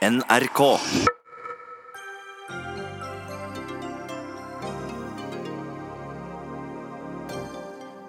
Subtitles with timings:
[0.00, 0.78] NRK.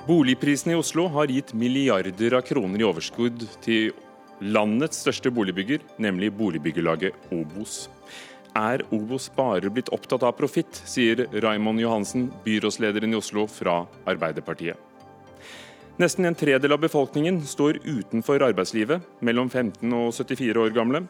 [0.08, 3.92] Boligprisene i Oslo har gitt milliarder av kroner i overskudd til
[4.40, 7.90] landets største boligbygger, nemlig boligbyggelaget Obos.
[8.56, 14.80] Er Obos bare blitt opptatt av profitt, sier Raimond Johansen, byrådslederen i Oslo fra Arbeiderpartiet.
[16.00, 21.04] Nesten en tredel av befolkningen står utenfor arbeidslivet, mellom 15 og 74 år gamle.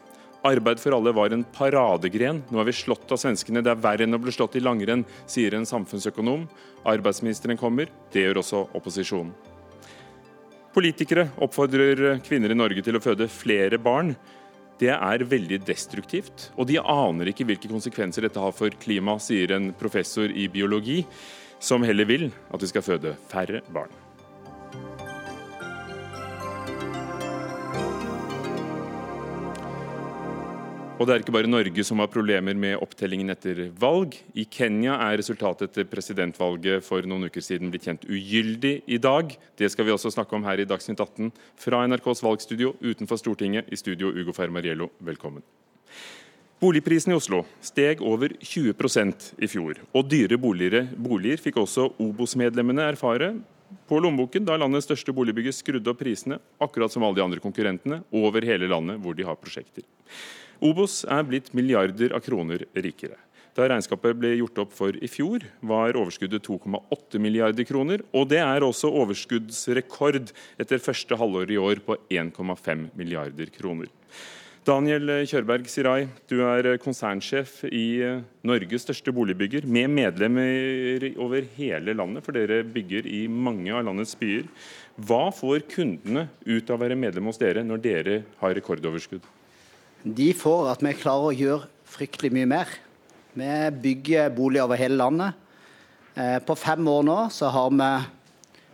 [0.43, 2.41] Arbeid for alle var en paradegren.
[2.49, 3.61] Nå er vi slått av svenskene.
[3.61, 6.47] Det er verre enn å bli slått i langrenn, sier en samfunnsøkonom.
[6.89, 7.91] Arbeidsministeren kommer.
[8.13, 9.35] Det gjør også opposisjonen.
[10.73, 14.15] Politikere oppfordrer kvinner i Norge til å føde flere barn.
[14.81, 19.53] Det er veldig destruktivt, og de aner ikke hvilke konsekvenser dette har for klimaet, sier
[19.53, 21.03] en professor i biologi,
[21.61, 24.00] som heller vil at vi skal føde færre barn.
[31.01, 34.13] Og det er ikke bare Norge som har problemer med opptellingen etter valg.
[34.37, 39.31] I Kenya er resultatet etter presidentvalget for noen uker siden blitt kjent ugyldig i dag.
[39.57, 43.71] Det skal vi også snakke om her i Dagsnytt 18 fra NRKs valgstudio utenfor Stortinget.
[43.73, 45.41] I studio Ugo Fermariello, velkommen.
[46.61, 52.85] Boligprisen i Oslo steg over 20% i fjor, og dyre boliger, boliger fikk også Obos-medlemmene
[52.91, 53.31] erfare
[53.89, 58.03] på lommeboken da landets største boligbygger skrudde opp prisene, akkurat som alle de andre konkurrentene,
[58.13, 59.87] over hele landet hvor de har prosjekter.
[60.61, 63.17] Obos er blitt milliarder av kroner rikere.
[63.57, 68.03] Da regnskapet ble gjort opp for i fjor, var overskuddet 2,8 milliarder kroner.
[68.15, 70.29] Og det er også overskuddsrekord
[70.61, 73.89] etter første halvår i år på 1,5 milliarder kroner.
[74.61, 77.97] Daniel Kjørberg Sirai, du er konsernsjef i
[78.45, 84.13] Norges største boligbygger, med medlemmer over hele landet, for dere bygger i mange av landets
[84.21, 84.45] byer.
[85.01, 89.25] Hva får kundene ut av å være medlem hos dere når dere har rekordoverskudd?
[90.03, 92.71] De får at vi klarer å gjøre fryktelig mye mer.
[93.37, 93.51] Vi
[93.83, 95.37] bygger boliger over hele landet.
[96.15, 97.91] Eh, på fem år nå så har vi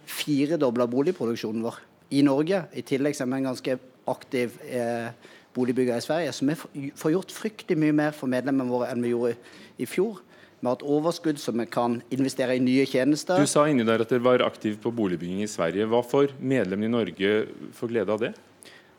[0.07, 1.81] firedobla boligproduksjonen vår
[2.15, 2.63] i Norge.
[2.73, 3.75] I tillegg er vi en ganske
[4.07, 5.11] aktiv eh,
[5.57, 6.31] boligbygger i Sverige.
[6.33, 9.35] Så vi får gjort fryktelig mye mer for medlemmene våre enn vi gjorde
[9.77, 10.23] i fjor.
[10.57, 13.37] Vi har et overskudd som vi kan investere i nye tjenester.
[13.37, 15.85] Du sa inni der at dere var aktiv på boligbygging i Sverige.
[15.91, 17.33] Hva får medlemmene i Norge
[17.77, 18.33] for glede av det?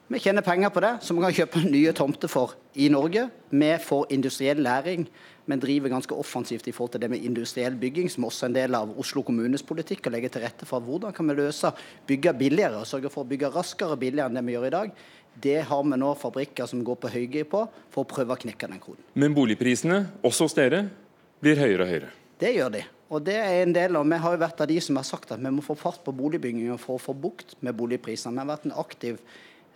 [0.08, 3.26] Vi tjener penger på det, som vi kan kjøpe nye tomter for i Norge.
[3.52, 5.02] Vi får industriell læring,
[5.44, 8.56] men driver ganske offensivt i forhold til det med industriell bygging, som også er en
[8.56, 10.08] del av Oslo kommunes politikk.
[10.08, 11.74] Å legge til rette for hvordan kan vi løse
[12.08, 14.72] bygge billigere, og sørge for å bygge raskere og billigere enn det vi gjør i
[14.78, 15.02] dag.
[15.44, 18.70] Det har vi nå fabrikker som går på høygir på, for å prøve å knekke
[18.72, 19.04] den koden.
[19.12, 20.86] Men boligprisene, også hos dere,
[21.44, 22.14] blir høyere og høyere?
[22.40, 22.86] Det gjør de.
[23.12, 25.36] Og det er en del av, Vi har jo vært av de som har sagt
[25.36, 28.32] at vi må få fart på boligbyggingen for å få bukt med boligprisene.
[28.32, 29.20] Vi har vært en aktiv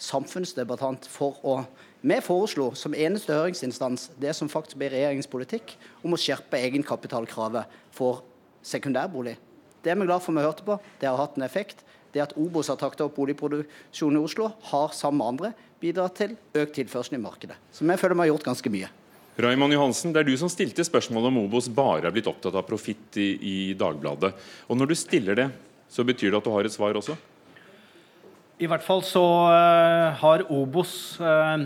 [0.02, 1.62] samfunnsdebattant for å
[2.02, 7.76] Vi foreslo som eneste høringsinstans det som faktisk blir regjeringens politikk, om å skjerpe egenkapitalkravet
[7.94, 8.24] for
[8.66, 9.36] sekundærbolig.
[9.82, 10.80] Det er vi glad for vi hørte på.
[10.98, 11.84] Det har hatt en effekt.
[12.10, 16.34] Det at Obos har takta opp boligproduksjonen i Oslo, har sammen med andre bidratt til
[16.58, 17.56] økt tilførsel i markedet.
[17.70, 18.90] Så vi føler vi har gjort ganske mye.
[19.38, 22.66] Raymond Johansen, Det er du som stilte spørsmålet om Obos bare er blitt opptatt av
[22.66, 24.34] profitt i, i Dagbladet.
[24.68, 25.50] Og Når du stiller det,
[25.88, 27.16] så betyr det at du har et svar også?
[28.62, 31.64] I hvert fall så uh, har Obos uh,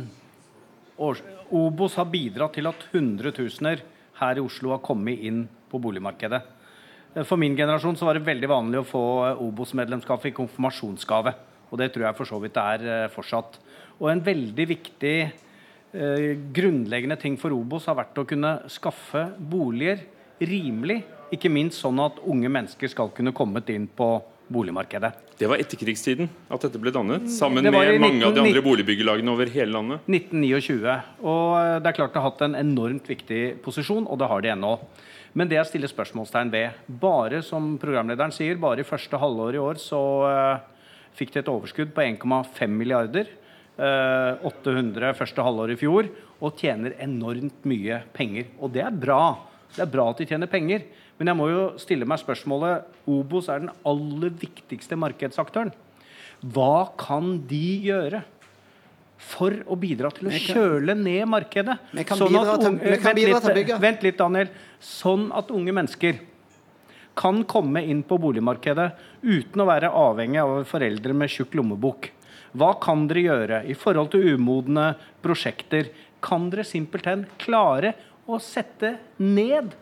[0.97, 3.83] Obos har bidratt til at hundretusener
[4.17, 6.41] her i Oslo har kommet inn på boligmarkedet.
[7.13, 9.03] Eh, for min generasjon så var det veldig vanlig å få
[9.45, 11.35] Obos-medlemskap i konfirmasjonsgave.
[11.69, 13.59] Og det tror jeg for så vidt det er fortsatt.
[14.01, 20.01] Og en veldig viktig eh, grunnleggende ting for Obos har vært å kunne skaffe boliger
[20.41, 21.03] rimelig.
[21.35, 24.36] Ikke minst sånn at unge mennesker skal kunne kommet inn på boligmarkedet.
[25.41, 29.51] Det var etterkrigstiden at dette ble dannet, sammen med mange av de andre boligbyggelagene over
[29.53, 30.07] hele landet?
[30.07, 30.97] 1929.
[31.27, 34.55] Og det er klart det har hatt en enormt viktig posisjon, og det har det
[34.55, 34.77] ennå.
[35.37, 39.61] Men det jeg stiller spørsmålstegn ved Bare som programlederen sier, bare i første halvår i
[39.61, 40.63] år så uh,
[41.17, 43.29] fikk de et overskudd på 1,5 milliarder.
[43.77, 46.09] Uh, 800 første halvår i fjor.
[46.41, 48.49] Og tjener enormt mye penger.
[48.61, 49.37] Og det er bra.
[49.75, 50.89] Det er bra at de tjener penger.
[51.17, 55.73] Men jeg må jo stille meg spørsmålet Obos er den aller viktigste markedsaktøren.
[56.45, 58.23] Hva kan de gjøre
[59.17, 61.79] for å bidra til å kjøle ned markedet?
[61.97, 63.79] Vi kan sånn bidra, til, unge, kan bidra til å bygge.
[63.83, 64.51] Vent litt, Daniel.
[64.83, 66.21] Sånn at unge mennesker
[67.17, 68.91] kan komme inn på boligmarkedet
[69.25, 72.11] uten å være avhengig av foreldre med tjukk lommebok.
[72.57, 74.91] Hva kan dere gjøre i forhold til umodne
[75.25, 75.89] prosjekter?
[76.25, 77.95] Kan dere simpelthen klare
[78.29, 79.73] å sette ned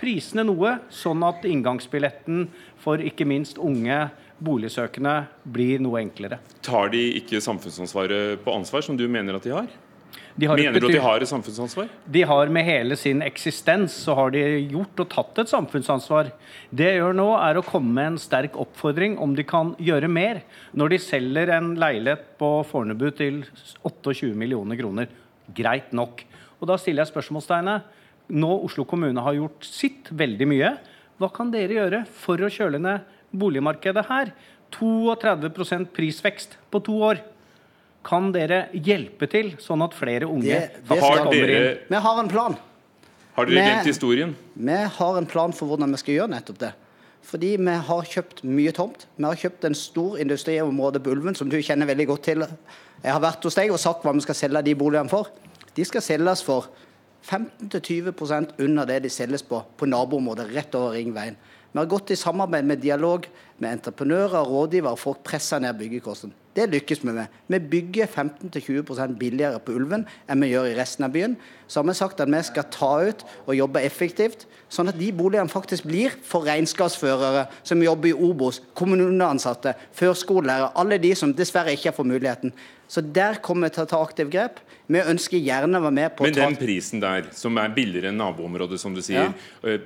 [0.00, 2.48] prisene noe, sånn at inngangsbilletten
[2.82, 4.06] for ikke minst unge
[4.44, 5.14] boligsøkende
[5.54, 6.40] blir noe enklere.
[6.64, 9.72] Tar de ikke samfunnsansvaret på ansvar, som du mener at de har?
[10.34, 11.90] Mener du at de har et samfunnsansvar?
[12.10, 14.42] De har med hele sin eksistens så har de
[14.72, 16.32] gjort og tatt et samfunnsansvar.
[16.74, 20.10] Det jeg gjør nå, er å komme med en sterk oppfordring om de kan gjøre
[20.10, 20.42] mer.
[20.74, 23.44] Når de selger en leilighet på Fornebu til
[23.86, 25.12] 28 millioner kroner.
[25.54, 26.24] Greit nok.
[26.58, 27.86] Og da stiller jeg spørsmålstegnet.
[28.32, 30.70] Nå Oslo kommune har gjort sitt veldig mye.
[31.20, 33.04] Hva kan dere gjøre for å kjøle ned
[33.34, 34.32] boligmarkedet her?
[34.74, 37.20] 32% prisvekst på to år.
[38.04, 42.28] Kan dere hjelpe til, sånn at flere unge Det- det Har dere, Vi har en
[42.28, 42.56] plan.
[43.36, 44.34] har dere glemt historien?
[44.56, 46.72] Vi har en plan for hvordan vi skal gjøre nettopp det.
[47.22, 49.06] Fordi vi har kjøpt mye tomt.
[49.16, 52.38] Vi har kjøpt en stor industriområde på Ulven, som du kjenner veldig godt til.
[53.02, 55.28] Jeg har vært hos deg og sagt hva vi skal selge de boligene for.
[55.74, 56.66] De skal selges for
[57.24, 61.36] 15-20% under det de selges på på naboområdet rett over ringveien.
[61.74, 63.24] Vi har gått i samarbeid med dialog
[63.58, 66.30] med entreprenører rådgivere for å presse ned byggekosten.
[66.54, 67.32] Det lykkes vi med.
[67.50, 71.34] Vi bygger 15-20% billigere på Ulven enn vi gjør i resten av byen.
[71.66, 75.10] Så har vi sagt at vi skal ta ut og jobbe effektivt, sånn at de
[75.18, 81.74] boligene faktisk blir for regnskapsførere som jobber i Obos, kommuneansatte, førskolelærere, alle de som dessverre
[81.74, 82.54] ikke får muligheten.
[82.88, 84.60] Så der kommer vi til å ta aktive grep.
[84.86, 88.20] Vi ønsker gjerne å være med på Men den prisen der, som er billigere enn
[88.20, 89.32] naboområdet, som du sier,
[89.64, 89.78] Ja.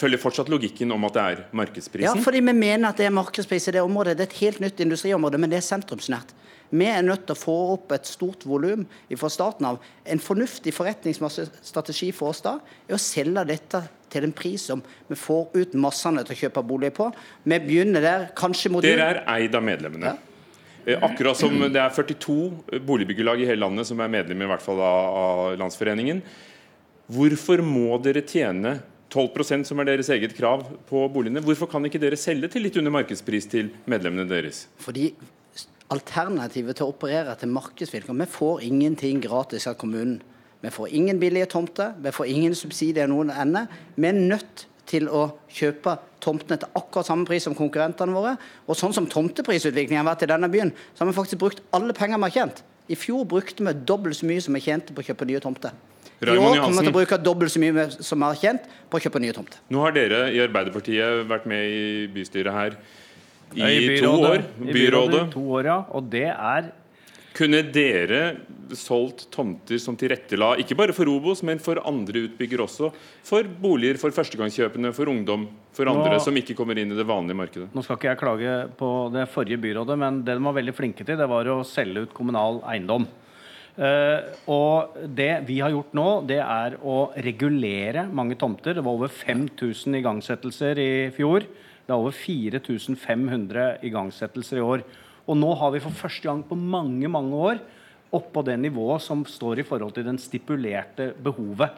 [0.00, 2.06] følger fortsatt logikken om at det er markedsprisen?
[2.06, 4.16] Ja, fordi vi mener at det er markedspris i det området.
[4.16, 6.32] Det er et helt nytt industriområde, men det er sentrumsnært.
[6.70, 8.86] Vi er nødt til å få opp et stort volum
[9.18, 9.80] fra starten av.
[10.06, 15.18] En fornuftig forretningsstrategi for oss da er å selge dette til en pris som vi
[15.18, 17.10] får ut massene til å kjøpe bolig på.
[17.44, 20.14] Vi begynner der, kanskje mot Dere er eid av medlemmene.
[20.14, 20.29] Eh,
[21.00, 24.80] Akkurat som det er 42 boligbyggelag i hele landet som er medlemmer i hvert fall
[24.84, 26.22] av Landsforeningen.
[27.10, 28.78] Hvorfor må dere tjene
[29.10, 31.42] 12% som er deres eget krav på boligene?
[31.44, 34.64] Hvorfor kan ikke dere selge til litt under markedspris til medlemmene deres?
[34.80, 35.10] Fordi
[35.90, 40.20] alternativet til å operere til markedsvilkår Vi får ingenting gratis av kommunen.
[40.60, 43.64] Vi får ingen billige tomter, vi får ingen subsidier noen ende.
[43.96, 48.34] Vi er nødt til å kjøpe tomtene til akkurat samme pris som konkurrentene våre.
[48.66, 51.96] Og sånn som tomteprisutviklingen har vært i denne byen, så har vi faktisk brukt alle
[51.96, 52.64] penger vi har tjent.
[52.90, 55.76] I fjor brukte vi dobbelt så mye som vi tjente på å kjøpe nye tomter.
[56.20, 58.98] I år kommer vi til å bruke dobbelt så mye som vi har tjent på
[58.98, 59.62] å kjøpe nye tomter.
[59.72, 62.76] Nå har dere i Arbeiderpartiet vært med i bystyret her
[63.54, 63.70] i, Ja,
[64.02, 64.44] to år.
[64.62, 65.22] I Byrådet.
[65.32, 65.78] To år, ja.
[65.96, 66.68] Og det er
[67.40, 68.18] Kunne dere
[68.76, 72.90] solgt tomter som tilrettela, ikke bare for Obos, men for andre utbyggere også?
[73.24, 77.08] For boliger for førstegangskjøpende, for ungdom, for andre Nå- som ikke kommer inn i det
[77.08, 77.70] vanlige markedet?
[77.72, 81.06] Nå skal ikke jeg klage på det forrige byrådet, men det de var veldig flinke
[81.06, 83.08] til, det var å selge ut kommunal eiendom.
[83.80, 84.20] Uh,
[84.50, 88.76] og det vi har gjort nå, det er å regulere mange tomter.
[88.76, 91.46] Det var over 5000 igangsettelser i fjor.
[91.86, 94.84] Det er over 4500 igangsettelser i år.
[95.30, 97.60] Og nå har vi for første gang på mange, mange år
[98.16, 101.70] oppå det nivået som står i forhold til den stipulerte behovet.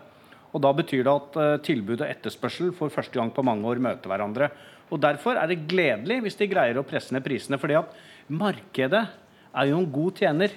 [0.53, 3.81] Og Da betyr det at eh, tilbud og etterspørsel for første gang på mange år
[3.81, 4.49] møter hverandre.
[4.93, 7.59] Og Derfor er det gledelig hvis de greier å presse ned prisene.
[7.59, 7.93] fordi at
[8.29, 9.07] markedet
[9.53, 10.51] er jo en god tjener,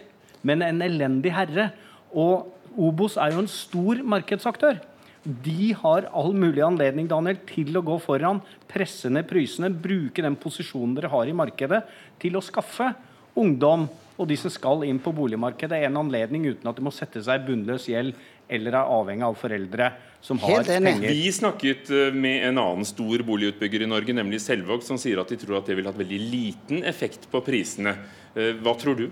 [0.44, 1.72] men en elendig herre.
[2.12, 4.80] Og Obos er jo en stor markedsaktør.
[5.25, 10.38] De har all mulig anledning Daniel, til å gå foran, presse ned prisene, bruke den
[10.38, 11.81] posisjonen dere har i markedet,
[12.22, 12.92] til å skaffe
[13.36, 17.19] ungdom og de som skal inn på boligmarkedet, en anledning uten at de må sette
[17.25, 18.13] seg i bunnløs gjeld
[18.48, 19.89] eller er avhengig av foreldre
[20.24, 21.10] som har penger.
[21.10, 25.34] Vi snakket eh, med en annen stor boligutbygger i Norge, nemlig Selvåg, som sier at
[25.34, 27.98] de tror at det vil ha veldig liten effekt på prisene.
[28.38, 29.08] Eh, Hva tror du?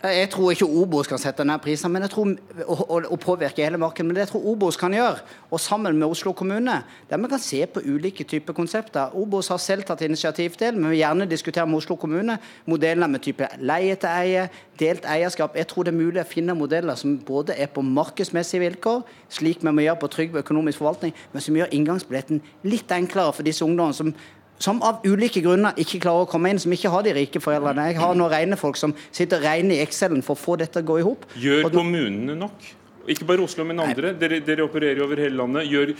[0.00, 2.30] Jeg tror ikke Obos kan sette ned prisene men jeg tror,
[2.64, 4.06] og, og, påvirke hele markedet.
[4.06, 5.18] Men det jeg tror Obos kan gjøre,
[5.52, 6.78] og sammen med Oslo kommune,
[7.10, 9.12] der er vi kan se på ulike typer konsepter.
[9.14, 13.12] Obos har selv tatt initiativ til, men vi vil gjerne diskutere med Oslo kommune modeller
[13.12, 14.48] med type leie til eie,
[14.80, 15.56] delt eierskap.
[15.56, 19.60] Jeg tror det er mulig å finne modeller som både er på markedsmessige vilkår, slik
[19.60, 23.68] vi må gjøre på trygg økonomisk forvaltning, men som gjør inngangsbilletten litt enklere for disse
[23.68, 24.14] ungdommene som
[24.60, 27.88] som av ulike grunner ikke klarer å komme inn, som ikke har de rike foreldrene.
[27.90, 30.84] Jeg har nå regnefolk som sitter og regner i Excelen for å få dette til
[30.84, 31.24] å gå i hop.
[31.40, 32.68] Gjør kommunene nok?
[33.10, 34.12] Ikke bare Oslo, men andre.
[34.20, 35.70] Dere, dere opererer over hele landet.
[35.70, 35.94] Gjør,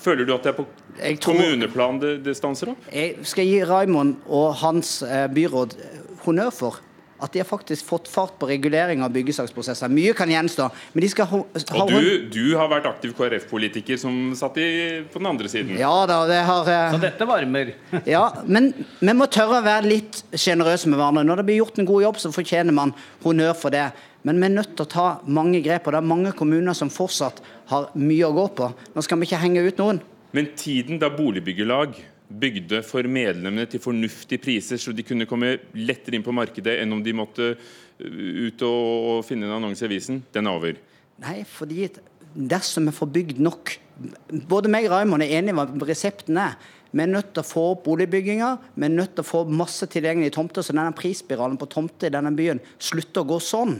[0.00, 2.88] føler du at det er på Jeg kommuneplan det, det stanser opp?
[2.92, 5.76] Jeg skal gi Raymond og hans eh, byråd
[6.24, 6.80] honnør for
[7.22, 9.92] at de har faktisk fått fart på regulering av byggesaksprosesser.
[9.92, 14.34] Mye kan gjenstå, men de skal ha, Og du, du har vært aktiv KrF-politiker som
[14.36, 14.68] satt i,
[15.12, 15.76] på den andre siden.
[15.80, 17.72] Ja da, det har eh, Så dette varmer.
[18.16, 21.24] Ja, men vi må tørre å være litt sjenerøse med hverandre.
[21.26, 22.92] Når det blir gjort en god jobb, så fortjener man
[23.24, 23.88] honnør for det.
[24.26, 26.90] Men vi er nødt til å ta mange grep, og det er mange kommuner som
[26.92, 28.68] fortsatt har mye å gå på.
[28.94, 30.02] Nå skal vi ikke henge ut noen.
[30.36, 31.94] Men tiden da boligbyggelag
[32.26, 36.96] bygde for medlemmene til fornuftige priser, så de kunne komme lettere inn på markedet enn
[36.96, 40.80] om de måtte uh, ut og finne en annonse i avisen, den er over.
[41.22, 41.88] Nei, fordi
[42.36, 43.78] dersom vi får bygd nok
[44.50, 46.58] Både meg og Raymond er enige om hva resepten er.
[46.92, 48.50] Vi er nødt til å få opp boligbygginga.
[48.74, 52.12] Vi er nødt til å få masse tilgjengelige tomter, så denne prisspiralen på tomter i
[52.12, 53.78] denne byen slutter å gå sånn.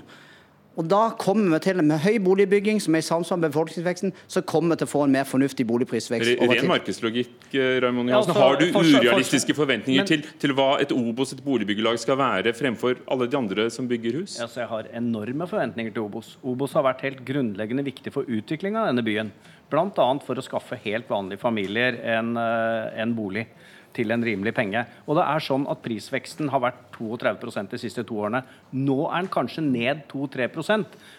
[0.77, 4.43] Og da kommer vi til, Med høy boligbygging som er i samsvar med befolkningsveksten, så
[4.45, 6.37] kommer vi til å få en mer fornuftig boligprisvekst.
[6.41, 6.69] over Ren tid.
[6.69, 8.35] markedslogikk, eh, Raymond Johansen.
[8.35, 12.53] Ja, Har du urealistiske forventninger men- til, til hva et Obos, et boligbyggelag, skal være
[12.53, 14.39] fremfor alle de andre som bygger hus?
[14.39, 16.37] Altså, jeg har enorme forventninger til Obos.
[16.45, 19.33] Obos har vært helt grunnleggende viktig for utviklinga av denne byen.
[19.71, 20.19] Bl.a.
[20.23, 23.47] for å skaffe helt vanlige familier en, eh, en bolig
[23.97, 24.85] til en rimelig penge.
[25.07, 28.43] Og det er sånn at Prisveksten har vært 32% de siste to årene.
[28.77, 30.49] Nå er den kanskje ned 2-3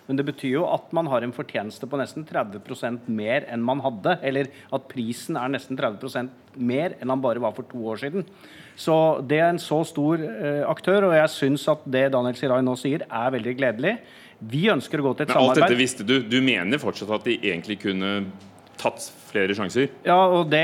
[0.07, 3.81] men det betyr jo at man har en fortjeneste på nesten 30% mer enn man
[3.83, 4.17] hadde.
[4.21, 8.25] Eller at prisen er nesten 30% mer enn han bare var for to år siden.
[8.77, 8.95] Så
[9.27, 12.75] det er en så stor eh, aktør, og jeg syns at det Daniel Sirai nå
[12.79, 13.95] sier, er veldig gledelig.
[14.37, 16.19] Vi ønsker å gå til et Men alt dette visste du.
[16.21, 18.11] Du mener fortsatt at de egentlig kunne
[18.77, 19.89] tatt flere sjanser?
[20.05, 20.61] Ja, og det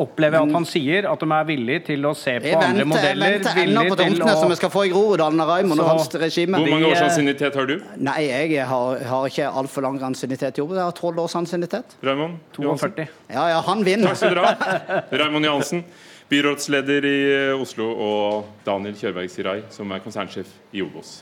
[0.00, 2.84] opplever jeg at han sier, at de er villige til å se på Jeg andre
[2.88, 3.26] modeller.
[3.34, 5.86] jeg venter ennå på tomtene å- som vi skal få i Groruddalen av Raymond og
[5.90, 6.58] hans regime.
[6.58, 7.74] Hvor mange års eh, ansiennitet har du?
[7.96, 10.72] Nei, jeg har, har ikke altfor lang ansiennitet i jobb.
[10.78, 11.96] Jeg har tolv års ansiennitet.
[12.02, 12.38] Raymond?
[12.58, 12.94] Johansen?
[12.96, 13.08] 42.
[13.34, 14.08] Ja, ja, han vinner.
[14.14, 15.00] Takk skal dere ha.
[15.24, 15.84] Raymond Johansen,
[16.30, 17.16] byrådsleder i
[17.50, 21.18] eh, Oslo, og Daniel Kjørberg Sirai, som er konsernsjef i Obos.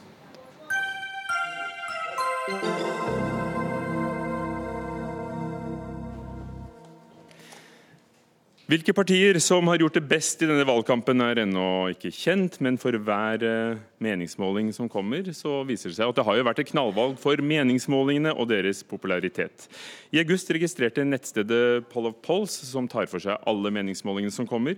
[8.69, 12.75] Hvilke partier som har gjort det best i denne valgkampen er ennå ikke kjent, men
[12.77, 16.61] for hver eh, meningsmåling som kommer, så viser det seg at det har jo vært
[16.61, 19.71] et knallvalg for meningsmålingene og deres popularitet.
[20.13, 24.77] I august registrerte nettstedet Poll of Polls, som tar for seg alle meningsmålingene som kommer,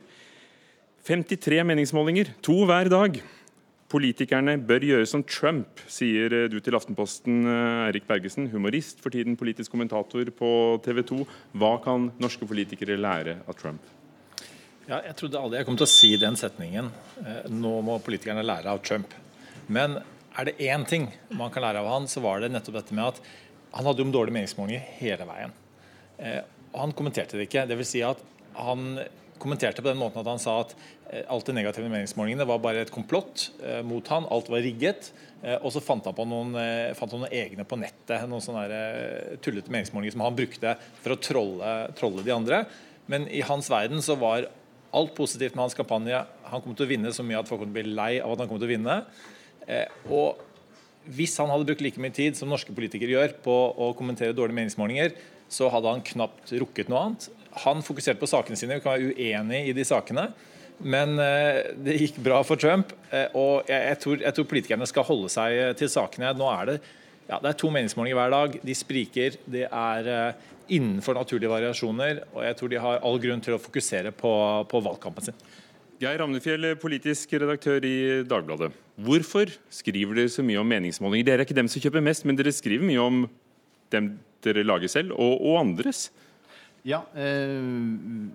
[1.11, 3.19] 53 meningsmålinger, to hver dag.
[3.91, 9.11] Politikerne bør gjøre som Trump, sier eh, du til Aftenposten, Erik Eirik Bergesen, humorist, for
[9.11, 10.51] tiden politisk kommentator på
[10.85, 11.25] TV 2.
[11.59, 13.83] Hva kan norske politikere lære av Trump?
[14.87, 16.89] Ja, jeg trodde aldri jeg kom til å si den setningen.
[17.23, 19.13] Eh, Nå må politikerne lære av Trump.
[19.71, 19.99] Men
[20.39, 23.13] er det én ting man kan lære av han, så var det nettopp dette med
[23.13, 23.21] at
[23.75, 25.55] han hadde jo dårlige meningsmålinger hele veien.
[26.19, 26.41] Eh,
[26.75, 27.67] han kommenterte det ikke.
[27.71, 28.23] Det vil si at
[28.59, 28.99] han
[29.41, 30.75] kommenterte på den måten at han sa at
[31.11, 35.11] eh, alt det negative meningsmålingene var bare et komplott eh, mot han, alt var rigget.
[35.43, 36.55] Eh, og så fant han på noen,
[36.99, 38.67] fant noen egne på nettet, noen sånne
[39.45, 42.65] tullete meningsmålinger som han brukte for å trolle, trolle de andre.
[43.11, 44.51] Men i hans verden så var
[44.95, 46.23] alt positivt med hans kampanje.
[46.51, 48.35] Han kom til å vinne så mye at folk kom til å bli lei av
[48.35, 48.97] at han kom til å vinne.
[50.11, 50.41] Og
[51.15, 54.59] hvis han hadde brukt like mye tid som norske politikere gjør på å kommentere dårlige
[54.59, 55.15] meningsmålinger,
[55.51, 57.29] så hadde han knapt rukket noe annet.
[57.65, 58.79] Han fokuserte på sakene sine.
[58.79, 60.31] Vi kan være uenig i de sakene.
[60.81, 65.05] Men eh, det gikk bra for Trump, eh, og jeg, tror, jeg tror politikerne skal
[65.05, 66.33] holde seg eh, til sakene.
[66.37, 66.77] Nå er det,
[67.27, 68.57] ja, det er to meningsmålinger hver dag.
[68.65, 69.37] De spriker.
[69.45, 70.09] Det er
[70.71, 72.23] innenfor naturlige variasjoner.
[72.33, 74.33] Og jeg tror de har all grunn til å fokusere på,
[74.71, 75.45] på valgkampen sin.
[76.01, 78.71] Geir Ramnefjell, politisk redaktør i Dagbladet.
[79.05, 81.27] Hvorfor skriver dere så mye om meningsmålinger?
[81.29, 83.23] Dere er ikke dem som kjøper mest, men dere skriver mye om
[83.93, 86.07] dem dere lager selv, og, og andres.
[86.83, 87.61] Ja, eh,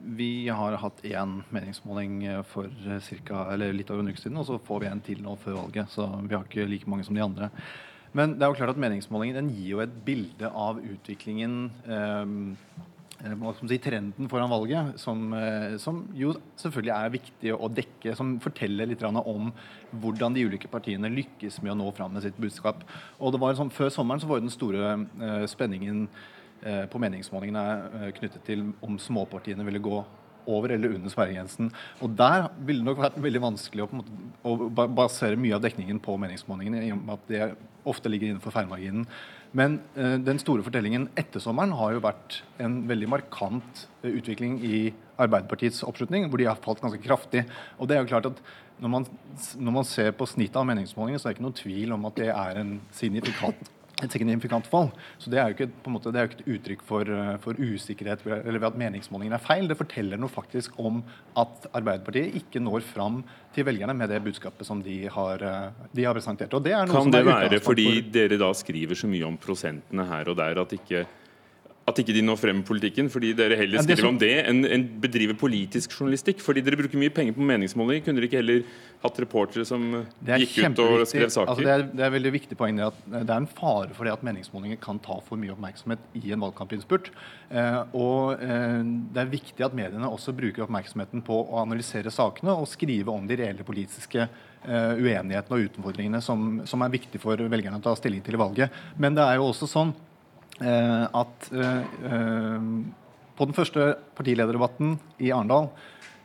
[0.06, 4.38] vi har hatt én meningsmåling eh, for eh, cirka, eller litt over en uke siden,
[4.38, 5.90] og så får vi en til nå før valget.
[5.90, 7.50] Så vi har ikke like mange som de andre.
[8.14, 11.58] Men det er jo klart at meningsmålingen gir jo et bilde av utviklingen
[11.90, 12.36] eh,
[13.24, 17.54] eller hva skal man si, trenden foran valget, som, eh, som jo selvfølgelig er viktig
[17.56, 19.52] å dekke, som forteller litt om
[19.96, 22.84] hvordan de ulike partiene lykkes med å nå fram med sitt budskap.
[23.20, 27.00] Og det var sånn, Før sommeren så var jo den store eh, spenningen eh, på
[27.02, 27.64] meningsmålingene
[28.08, 30.00] er knyttet til om småpartiene ville gå
[30.50, 31.72] over eller under sperregrensen.
[32.04, 36.02] Og der ville det nok vært veldig vanskelig å, måte, å basere mye av dekningen
[36.04, 37.48] på meningsmålingene, i og med at det
[37.86, 39.08] ofte ligger innenfor feilmarginen.
[39.56, 44.60] Men eh, den store fortellingen etter sommeren har jo vært en veldig markant eh, utvikling
[44.66, 44.80] i
[45.22, 47.46] Arbeiderpartiets oppslutning, hvor de har falt ganske kraftig.
[47.80, 48.42] Og det er jo klart at
[48.84, 49.06] når man,
[49.56, 52.20] når man ser på snittet av meningsmålingene, så er det ikke noen tvil om at
[52.20, 53.72] det er en signifikant
[54.04, 54.90] et signifikant fall.
[55.18, 57.02] Så Det er jo ikke, på en måte, det er jo ikke et uttrykk for,
[57.08, 59.68] eh, for usikkerhet eller ved at meningsmålingene er feil.
[59.68, 61.02] Det forteller noe faktisk om
[61.38, 63.24] at Arbeiderpartiet ikke når fram
[63.56, 66.50] til velgerne med det budskapet som de har, eh, de har presentert.
[66.62, 70.36] Det Kan det være fordi for- dere da skriver så mye om prosentene her og
[70.36, 71.06] der at ikke
[71.86, 74.46] at ikke de når frem med politikken, fordi dere heller Ja, skriver som- om det
[74.48, 76.40] enn en bedriver politisk journalistikk?
[76.42, 78.04] Fordi dere bruker mye penger på meningsmålinger.
[78.04, 78.64] Kunne dere ikke heller
[79.04, 81.48] hatt reportere som er gikk ut og skrev saker?
[81.48, 84.14] Altså det, er, det er veldig viktig poeng at det er en fare for det
[84.14, 87.12] at meningsmålinger kan ta for mye oppmerksomhet i en valgkampinnspurt.
[87.52, 88.82] Eh, og eh,
[89.14, 93.28] det er viktig at mediene også bruker oppmerksomheten på å analysere sakene og skrive om
[93.28, 97.94] de reelle politiske eh, uenighetene og utfordringene som, som er viktig for velgerne å ta
[97.94, 98.74] stilling til i valget.
[98.98, 99.94] Men det er jo også sånn
[100.56, 101.50] at
[103.36, 105.68] på den første partilederdebatten i Arendal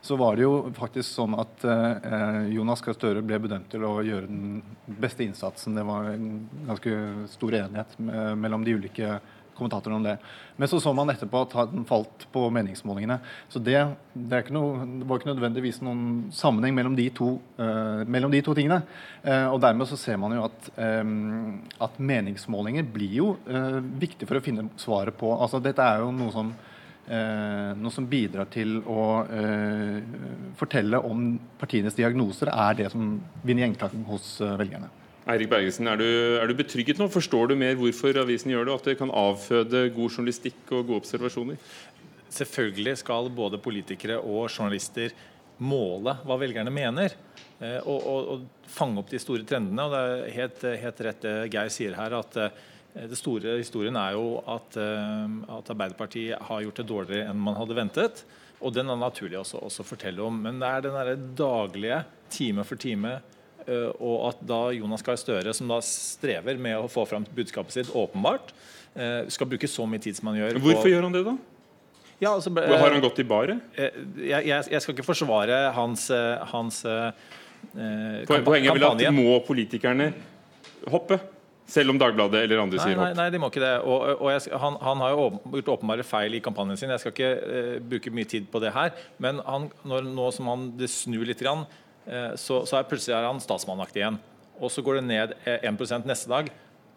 [0.01, 3.99] så var det jo faktisk sånn at eh, Jonas Gahr Støre ble bedømt til å
[4.01, 4.63] gjøre den
[5.01, 5.77] beste innsatsen.
[5.77, 6.31] Det var en
[6.65, 6.95] ganske
[7.29, 9.19] stor enighet mellom de ulike
[9.61, 10.15] kommentatorene om det.
[10.57, 13.19] Men så så man etterpå at den falt på meningsmålingene.
[13.49, 13.77] Så det,
[14.13, 16.03] det, noe, det var ikke nødvendigvis noen
[16.35, 18.81] sammenheng mellom de to, uh, mellom de to tingene.
[19.23, 20.73] Uh, og dermed så ser man jo at,
[21.05, 26.03] um, at meningsmålinger blir jo uh, viktig for å finne svaret på Altså dette er
[26.03, 26.51] jo noe som
[27.11, 29.97] Eh, noe som bidrar til å eh,
[30.55, 34.87] fortelle om partienes diagnoser, er det som vinner gjenklang hos eh, velgerne.
[35.29, 36.05] Eirik Bergesen, er du,
[36.39, 37.05] er du, betrygget nå?
[37.13, 38.77] Forstår du mer hvorfor avisen gjør det?
[38.79, 41.59] At det kan avføde god journalistikk og gode observasjoner?
[42.31, 45.13] Selvfølgelig skal både politikere og journalister
[45.61, 47.13] måle hva velgerne mener.
[47.61, 49.85] Og, og, og fange opp de store trendene.
[49.85, 52.17] og Det er helt, helt rett det Geir sier her.
[52.17, 52.39] at
[52.93, 57.43] Eh, det store historien er jo at, eh, at, Arbeiderpartiet har gjort det dårligere enn
[57.43, 58.23] man hadde ventet.
[58.61, 60.41] Og den er naturlig også, å fortelle om.
[60.43, 63.39] Men det er den daglige, time for time, eh,
[63.99, 67.91] og at da Jonas Gahr Støre, som da strever med å få fram budskapet sitt,
[67.95, 68.53] åpenbart,
[69.31, 71.37] skal bruke så mye tid som han gjør Hvorfor gjør han det, da?
[72.21, 73.61] Ja, altså, har han gått i baret?
[73.77, 76.09] Jeg, jeg, jeg, skal ikke forsvare hans,
[76.51, 80.11] hans eh, Poenget er vel at må politikerne
[80.91, 81.17] hoppe?
[81.71, 83.05] Selv om Dagbladet eller andre nei, sier hopp?
[83.05, 83.75] Nei, nei, de må ikke det.
[83.87, 86.91] Og, og jeg, han, han, har jo gjort åpenbare feil i kampanjen sin.
[86.91, 88.91] Jeg skal ikke uh, bruke mye tid på det her.
[89.23, 91.63] Men han, når, nå som han det snur litt, grann,
[92.35, 94.19] så, så er plutselig er han statsmannaktig igjen.
[94.61, 96.51] Og så går det ned 1 eh, neste dag,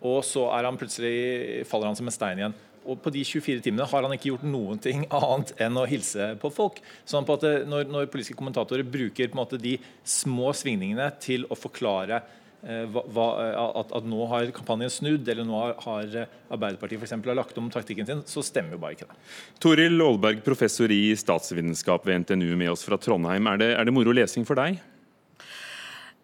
[0.04, 2.56] og så er han plutselig, faller han som en stein igjen.
[2.84, 6.34] Og på de 24 timene har han ikke gjort noen ting annet enn å hilse
[6.40, 6.82] på folk.
[7.08, 11.58] Sånn på at det, når, når, politiske kommentatorer bruker måte de små svingningene til å
[11.58, 12.22] forklare
[12.64, 16.96] Eh, hva, eh, at, at, nå har kampanjen snudd, eller nå har, har eh, Arbeiderpartiet
[16.96, 19.18] for eksempel, har lagt om taktikken sin, så stemmer jo bare ikke det.
[19.60, 23.50] Toril Aalberg, professor i statsvitenskap ved NTNU med oss fra Trondheim.
[23.52, 24.80] Er det, er det moro lesing for deg?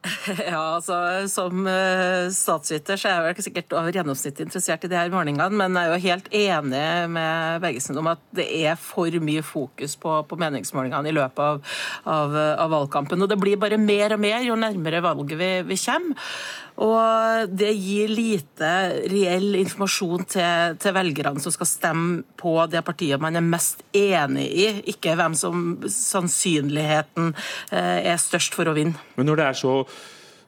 [0.51, 0.97] Ja, altså
[1.29, 5.51] Som uh, statsviter så er jeg vel sikkert over gjennomsnittet interessert i de her målingene,
[5.53, 6.85] men jeg er jo helt enig
[7.17, 11.61] med Bergesen om at det er for mye fokus på, på meningsmålingene i løpet av,
[12.09, 13.21] av, av, valgkampen.
[13.21, 16.33] Og det blir bare mer og mer jo nærmere valget vi, vi kommer.
[16.81, 18.69] Og det gir lite
[19.13, 24.47] reell informasjon til, til, velgerne som skal stemme på det partiet man er mest enig
[24.49, 28.97] i, ikke hvem som sannsynligheten eh, er størst for å vinne.
[29.19, 29.75] Men når det så,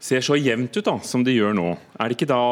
[0.00, 1.68] ser så jevnt ut da, som det gjør nå,
[2.00, 2.42] er det ikke da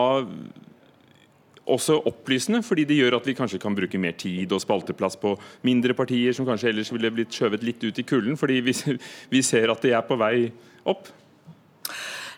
[1.71, 5.37] også opplysende, fordi det gjør at vi kanskje kan bruke mer tid og spalteplass på
[5.66, 8.77] mindre partier som kanskje ellers ville blitt skjøvet litt ut i kulden, fordi vi,
[9.35, 10.51] vi ser at de er på vei
[10.90, 11.09] opp?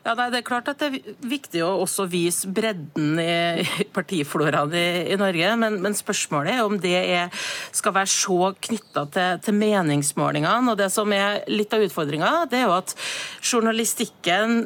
[0.02, 4.74] Ja, nei, Det er klart at det er viktig å også vise bredden i partifloraen
[4.74, 9.40] i, i, Norge, men, men, spørsmålet er om det er, skal være så knytta til,
[9.46, 10.74] til, meningsmålingene.
[10.74, 12.96] og Det som er litt av utfordringa, er jo at
[13.46, 14.64] journalistikken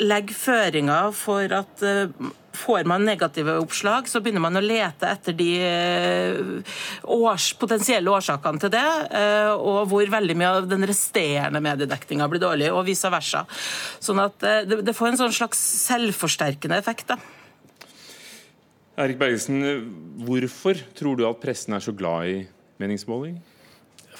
[0.00, 5.36] legger føringer for at uh, Får man negative oppslag, så begynner man å lete etter
[5.38, 6.72] de uh,
[7.14, 8.82] års, potensielle årsakene til det,
[9.14, 13.44] uh, og hvor veldig mye av den resterende mediedekninga blir dårlig, og vice versa.
[14.02, 17.14] Sånn at det, det, får en sånn slags selvforsterkende effekt.
[17.14, 17.20] da.
[19.06, 19.62] Erik Bergesen,
[20.26, 22.36] hvorfor tror du at pressen er så glad i
[22.82, 23.38] meningsmåling?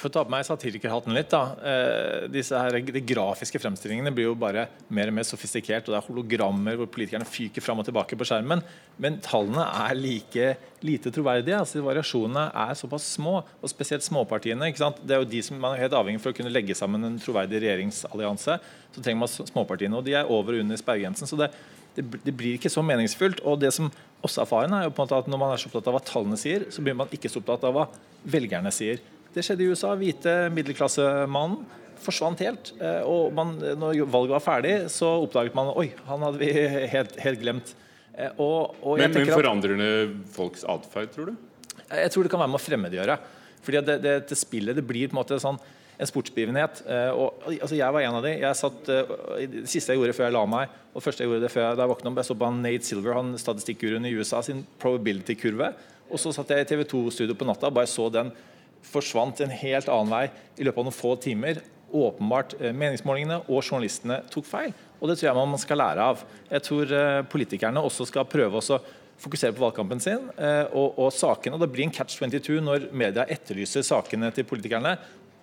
[0.00, 1.42] For å ta på meg satirikerhatten litt, da.
[1.60, 5.88] Eh, disse her, De grafiske fremstillingene blir jo bare mer og mer sofistikert.
[5.88, 8.64] og Det er hologrammer hvor politikerne fyker fram og tilbake på skjermen.
[8.98, 11.58] Men tallene er like lite troverdige.
[11.58, 13.44] altså Variasjonene er såpass små.
[13.60, 14.70] Og spesielt småpartiene.
[14.72, 15.04] ikke sant?
[15.04, 17.20] Det er jo de som Man er helt avhengig for å kunne legge sammen en
[17.20, 18.58] troverdig regjeringsallianse.
[18.94, 19.96] Så trenger man småpartiene.
[19.96, 21.28] Og de er over og under sperregrensen.
[21.28, 21.52] så det
[21.96, 23.40] det, det, blir ikke så meningsfullt.
[23.44, 23.90] og det som
[24.22, 25.96] også er faren er jo på en måte at Når man er så opptatt av
[25.96, 27.88] hva tallene sier, så blir man ikke så opptatt av hva
[28.24, 29.00] velgerne sier.
[29.34, 29.92] Det skjedde i USA.
[29.98, 31.60] Hvite middelklassemannen
[32.00, 32.72] forsvant helt.
[32.80, 36.50] Eh, og man, når valget var ferdig, så oppdaget man oi, han hadde vi
[36.94, 37.74] helt, helt glemt.
[38.14, 39.92] Eh, og, og men, men forandrer det
[40.34, 41.36] folks atferd, tror du?
[41.90, 43.18] Jeg tror det kan være med å fremmedgjøre.
[43.60, 45.60] Fordi det, det, det, spillet det blir på en måte sånn
[46.00, 46.80] en sportsbegivenhet.
[46.88, 48.34] Eh, og, altså, jeg var en av de.
[48.40, 51.52] Jeg satt, Det siste jeg gjorde før jeg la meg, og første jeg gjorde det
[51.52, 54.40] før jeg, da jeg våkna opp, jeg så på Nate Silver, han statistikkguruen i USA,
[54.46, 55.74] sin probability-kurve.
[56.10, 58.32] Og så satt jeg i TV 2-studio på natta og bare så den
[58.86, 60.24] forsvant en helt annen vei
[60.58, 61.60] i løpet av noen få timer.
[61.90, 64.74] Åpenbart eh, meningsmålingene og journalistene tok feil.
[65.00, 66.24] Og det tror jeg man skal lære av.
[66.50, 68.80] Jeg tror eh, politikerne også skal prøve å
[69.20, 71.56] fokusere på valgkampen sin eh, og, og sakene.
[71.56, 74.96] og Det blir en catch 22 når media etterlyser sakene til politikerne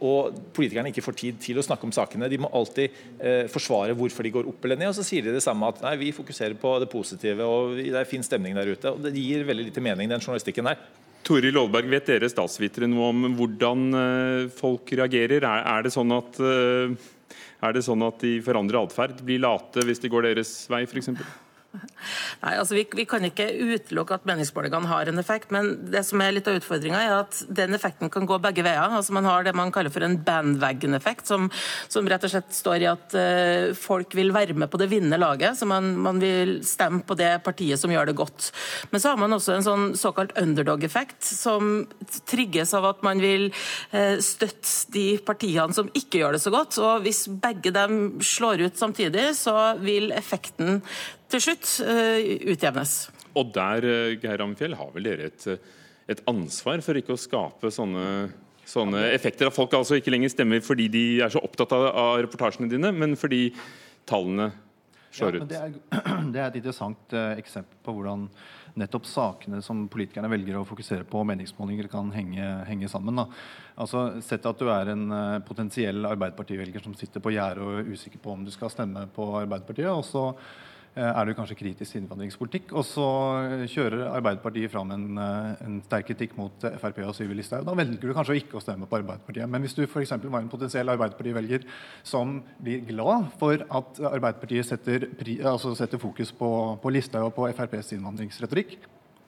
[0.06, 2.30] og politikerne ikke får tid til å snakke om sakene.
[2.30, 5.34] De må alltid eh, forsvare hvorfor de går opp eller ned, og så sier de
[5.34, 8.70] det samme at nei, vi fokuserer på det positive og det er fin stemning der
[8.70, 8.94] ute.
[8.94, 10.84] og Det gir veldig lite mening, den journalistikken der.
[11.26, 15.44] Toril Aalberg, vet dere statsvitere noe om hvordan eh, folk reagerer?
[15.48, 16.94] Er, det sånn at, eh,
[17.66, 21.12] er det sånn at de forandrer atferd, blir late hvis det går deres vei f.eks.?
[22.44, 26.22] Nei, altså vi, vi, kan ikke utelukke at meningsmålingene har en effekt, men det som
[26.24, 28.88] er litt av utfordringa, er at den effekten kan gå begge veier.
[28.88, 31.50] Altså Man har det man kaller for en bandwagon-effekt, som,
[31.92, 35.20] som, rett og slett står i at uh, folk vil være med på det vinnende
[35.22, 35.60] laget.
[35.60, 38.50] Så man, man, vil stemme på det partiet som gjør det godt.
[38.92, 41.86] Men så har man også en sånn såkalt underdog-effekt, som
[42.30, 46.80] trigges av at man vil uh, støtte de partiene som ikke gjør det så godt.
[46.82, 50.82] Og hvis begge dem slår ut samtidig, så vil effekten
[51.32, 52.20] til slutt uh,
[52.54, 52.98] utjevnes.
[53.38, 55.48] Og der, eh, Geir Amfjell, har vel dere et,
[56.10, 58.32] et, ansvar for ikke å skape sånne,
[58.66, 59.50] sånne effekter?
[59.50, 62.90] At folk altså ikke lenger stemmer fordi de er så opptatt av, av reportasjene dine,
[62.96, 63.52] men fordi
[64.10, 64.50] tallene
[65.14, 65.52] slår ja, ut?
[65.52, 65.76] Det er,
[66.34, 68.26] det er, et interessant eksempel på hvordan
[68.78, 73.18] nettopp sakene som politikerne velger å fokusere på, meningsmålinger, kan henge, henge sammen.
[73.18, 73.26] Da.
[73.82, 77.90] Altså, Sett at du er en uh, potensiell Arbeiderpartivelger som sitter på gjerdet og er
[77.90, 79.90] usikker på om du skal stemme på Arbeiderpartiet.
[79.94, 80.67] og så Eh,
[80.98, 82.72] er du kanskje kritisk innvandringspolitikk.
[82.78, 83.06] Og så
[83.70, 87.66] kjører Arbeiderpartiet fram en, eh, en sterk kritikk mot Frp og Sylvi Listhaug.
[87.66, 89.48] Da velger du kanskje ikke å stemme på Arbeiderpartiet.
[89.50, 90.12] Men hvis du f.eks.
[90.12, 91.66] var en potensiell Arbeiderparti-velger
[92.04, 95.08] som blir glad for at Arbeiderpartiet setter,
[95.44, 98.80] altså setter fokus på, på Listhaug og på FrPs innvandringsretorikk,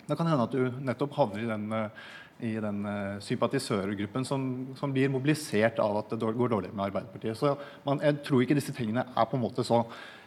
[0.08, 1.92] da kan det hende at du nettopp havner i den
[2.40, 2.86] i den
[3.20, 7.36] sympatisørgruppen som, som, blir mobilisert av at det går dårlig med Arbeiderpartiet.
[7.36, 10.19] Så man, Jeg tror ikke disse tingene er på en måte så Eh,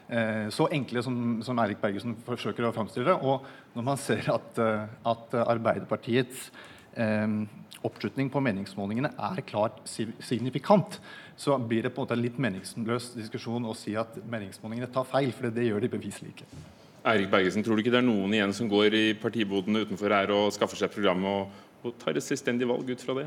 [0.53, 3.17] så enkle som, som Erik Bergesen forsøker å framstille det.
[3.23, 6.51] Og når man ser at, eh, at Arbeiderpartiets
[6.97, 7.37] eh,
[7.83, 11.01] oppslutning på meningsmålingene er klart signifikant,
[11.37, 15.09] så blir det på en måte en litt meningsløs diskusjon å si at meningsmålingene tar
[15.09, 16.49] feil, for det gjør de beviselig ikke.
[17.03, 20.31] Erik Bergesen, tror du ikke det er noen igjen som går i partibodene utenfor her
[20.37, 23.27] og skaffer seg program og, og tar et selvstendig valg ut fra det?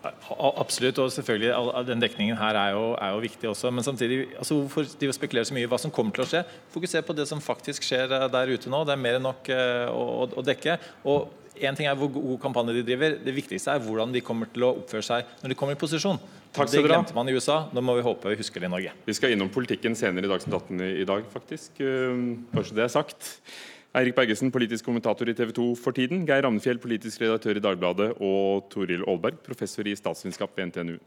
[0.00, 3.72] Absolutt, og selvfølgelig den dekningen her er jo, er jo viktig også.
[3.74, 6.40] Men samtidig, altså hvorfor de spekulerer så mye i hva som kommer til å skje?
[6.72, 8.80] Fokuser på det som faktisk skjer eh, der ute nå.
[8.88, 10.78] Det er mer enn nok eh, å, å dekke.
[11.10, 14.48] Og Én ting er hvor god kampanje de driver, det viktigste er hvordan de kommer
[14.48, 16.16] til å oppføre seg når de kommer i posisjon.
[16.56, 17.58] Takk det glemte man i USA.
[17.74, 18.94] Nå må vi håpe vi husker det i Norge.
[19.04, 21.82] Vi skal innom politikken senere i Dagsnytt 18 i dag, faktisk.
[21.82, 23.28] Kanskje så det er sagt.
[23.90, 26.20] Eirik Bergesen, politisk kommentator i TV 2 for tiden.
[26.22, 28.12] Geir Ramnefjell, politisk redaktør i Dagbladet.
[28.22, 31.00] Og Toril Aalberg, professor i statsvitenskap ved NTNU.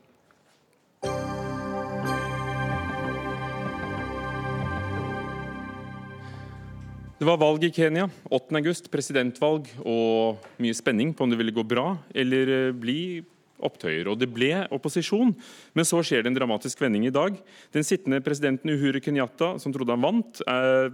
[7.23, 11.63] Det var valg i Kenya 8.8, presidentvalg og mye spenning på om det ville gå
[11.63, 13.23] bra eller eh, bli
[13.65, 14.09] opptøyer.
[14.11, 15.33] Og det ble opposisjon.
[15.73, 17.37] Men så skjer det en dramatisk vending i dag.
[17.75, 20.91] Den sittende presidenten Uhuru Kenyatta, som trodde han vant, er,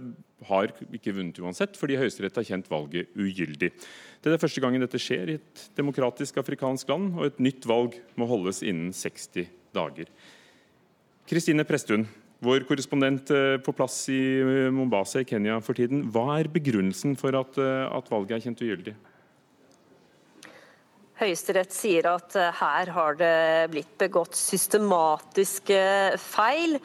[0.48, 3.72] har ikke vunnet uansett, fordi Høyesterett har kjent valget ugyldig.
[4.20, 7.98] Det er første gangen dette skjer i et demokratisk afrikansk land, og et nytt valg
[8.20, 10.10] må holdes innen 60 dager.
[11.30, 12.08] Kristine Presttun,
[12.40, 16.06] vår korrespondent eh, på plass i eh, Mombasa i Kenya for tiden.
[16.12, 18.94] Hva er begrunnelsen for at, eh, at valget er kjent ugyldig?
[21.20, 25.80] Høyesterett sier at eh, her har det blitt begått systematiske
[26.22, 26.78] feil,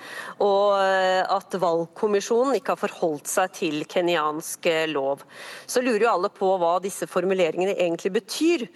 [0.44, 5.24] og eh, at valgkommisjonen ikke har forholdt seg til kenyansk eh, lov.
[5.72, 8.68] Så lurer jo alle på hva disse formuleringene egentlig betyr,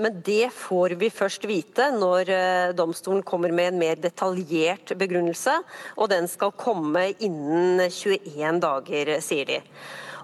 [0.00, 2.30] men det får vi først vite når
[2.76, 5.54] domstolen kommer med en mer detaljert begrunnelse,
[5.96, 9.60] og den skal komme innen 21 dager, sier de.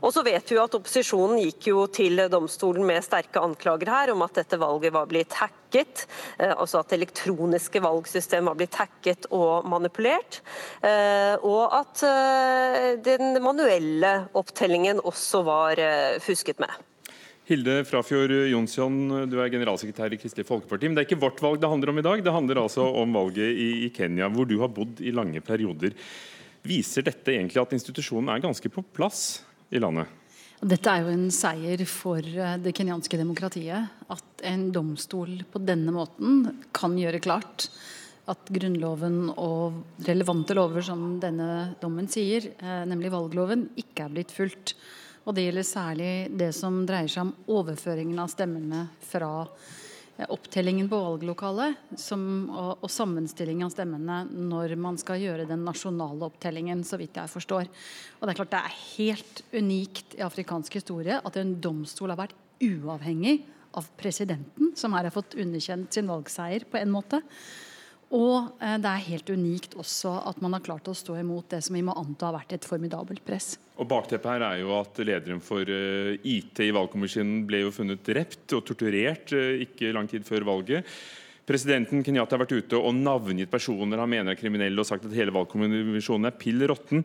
[0.03, 4.13] Og så vet vi jo at Opposisjonen gikk jo til domstolen med sterke anklager her
[4.13, 6.07] om at dette valget var blitt hacket,
[6.39, 10.43] eh, altså at elektroniske valgsystem var blitt hacket og manipulert.
[10.85, 15.81] Eh, og at eh, den manuelle opptellingen også var
[16.23, 16.71] fusket med.
[17.47, 18.97] Hilde Frafjord Jonsson,
[19.31, 20.89] du er generalsekretær i Kristelig Folkeparti.
[20.89, 23.15] Men det er ikke vårt valg det handler om i dag, det handler altså om
[23.15, 25.95] valget i Kenya, hvor du har bodd i lange perioder.
[26.67, 29.46] Viser dette egentlig at institusjonen er ganske på plass?
[29.71, 30.07] I landet.
[30.57, 33.91] Dette er jo en seier for eh, det kenyanske demokratiet.
[34.13, 37.69] At en domstol på denne måten kan gjøre klart
[38.27, 44.35] at Grunnloven og relevante lover, som denne dommen sier, eh, nemlig valgloven, ikke er blitt
[44.35, 44.75] fulgt.
[45.27, 49.49] Og det gjelder særlig det som dreier seg om overføringen av stemmene fra
[50.25, 56.31] opptellingen på valglokalet som, og, og sammenstillingen av stemmene når man skal gjøre den nasjonale
[56.31, 57.69] opptellingen, så vidt jeg forstår.
[58.19, 62.23] Og Det er klart det er helt unikt i afrikansk historie at en domstol har
[62.25, 63.43] vært uavhengig
[63.77, 67.21] av presidenten, som her har fått underkjent sin valgseier på en måte.
[68.15, 71.63] Og eh, det er helt unikt også at man har klart å stå imot det
[71.67, 73.57] som vi må anta har vært et formidabelt press.
[73.83, 78.05] Og Bakteppet her er jo at lederen for uh, IT i valgkommisjonen ble jo funnet
[78.07, 80.87] drept og torturert uh, ikke lang tid før valget.
[81.47, 85.15] Presidenten Kenyatta har vært ute og navngitt personer han mener er kriminelle og sagt at
[85.15, 87.03] hele valgkommisjonen er pill råtten.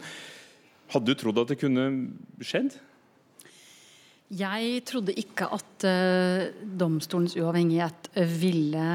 [0.94, 1.90] Hadde du trodd at det kunne
[2.46, 2.78] skjedd?
[4.32, 5.86] Jeg trodde ikke at
[6.80, 8.10] domstolens uavhengighet
[8.40, 8.88] ville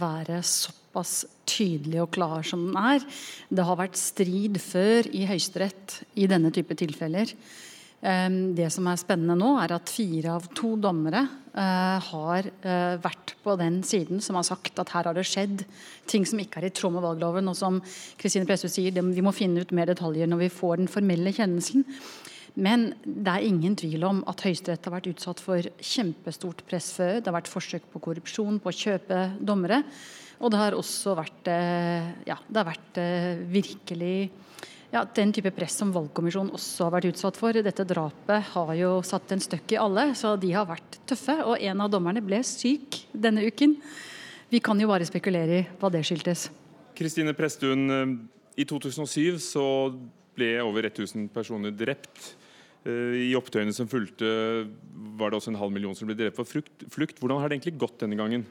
[0.00, 1.14] være såpass
[1.48, 3.04] tydelig og klar som den er.
[3.50, 7.32] Det har vært strid før i Høyesterett i denne type tilfeller.
[8.04, 11.22] Um, det som er spennende nå, er at fire av to dommere
[11.56, 12.50] uh, har
[13.00, 15.64] vært på den siden som har sagt at her har det skjedd
[16.10, 17.48] ting som ikke er i tråd med valgloven.
[17.48, 17.80] Og som
[18.20, 21.88] Kristine Presthus sier, vi må finne ut mer detaljer når vi får den formelle kjennelsen.
[22.54, 27.18] Men det er ingen tvil om at Høyesterett har vært utsatt for kjempestort press før.
[27.18, 29.82] Det har vært forsøk på korrupsjon, på å kjøpe dommere.
[30.44, 34.16] Og det har også vært, eh, ja, det har vært eh, virkelig
[34.92, 37.56] ja, den type press som valgkommisjonen også har vært utsatt for.
[37.56, 41.38] Dette drapet har jo satt en støkk i alle, så de har vært tøffe.
[41.48, 43.78] Og en av dommerne ble syk denne uken.
[44.52, 46.50] Vi kan jo bare spekulere i hva det skyldtes.
[46.94, 48.12] Kristine Prestun, eh,
[48.60, 49.66] i 2007 så
[50.36, 52.34] ble over 1000 personer drept.
[52.84, 54.28] I opptøyene som fulgte,
[55.16, 57.16] var det også en halv million som ble drept for flukt.
[57.16, 58.44] Hvordan har det egentlig gått denne gangen?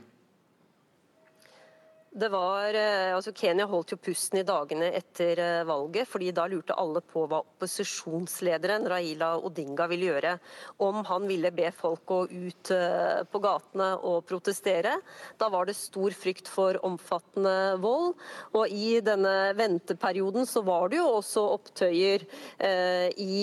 [2.15, 6.43] Det var, eh, altså Kenya holdt jo pusten i dagene etter eh, valget, fordi da
[6.45, 10.33] lurte alle på hva opposisjonslederen Raila Odinga ville gjøre.
[10.85, 14.91] Om han ville be folk gå ut eh, på gatene og protestere.
[15.41, 18.13] Da var det stor frykt for omfattende vold.
[18.61, 22.27] Og i denne venteperioden så var det jo også opptøyer
[23.23, 23.37] i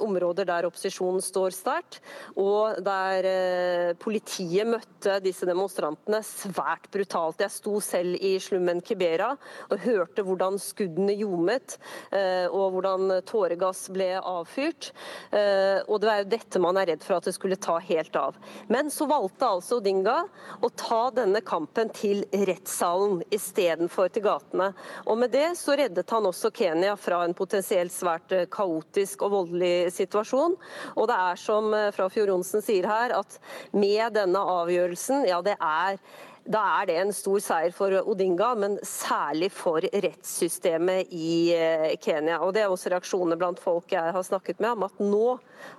[0.00, 2.00] områder der opposisjonen står sterkt,
[2.40, 7.40] og der politiet møtte disse demonstrantene svært brutalt.
[7.42, 9.34] Jeg sto selv i slummen Kibera
[9.70, 11.76] og hørte hvordan skuddene ljomet
[12.14, 14.90] eh, og hvordan tåregass ble avfyrt.
[15.34, 18.16] Eh, og det er jo dette man er redd for at det skulle ta helt
[18.18, 18.38] av.
[18.72, 20.16] Men så valgte altså Odinga
[20.60, 24.70] å ta denne kampen til rettssalen istedenfor til gatene.
[25.06, 29.36] Og med det så reddet han også Kenya fra en potensielt svært eh, kaotisk og
[29.36, 30.56] voldelig situasjon.
[30.96, 33.38] Og det er som fra Fjord Johnsen sier her, at
[33.76, 35.98] med denne avgjørelsen, ja det er
[36.44, 42.40] da er det en stor seier for Odinga, men særlig for rettssystemet i eh, Kenya.
[42.44, 45.26] Og Det er også reaksjoner blant folk jeg har snakket med om at nå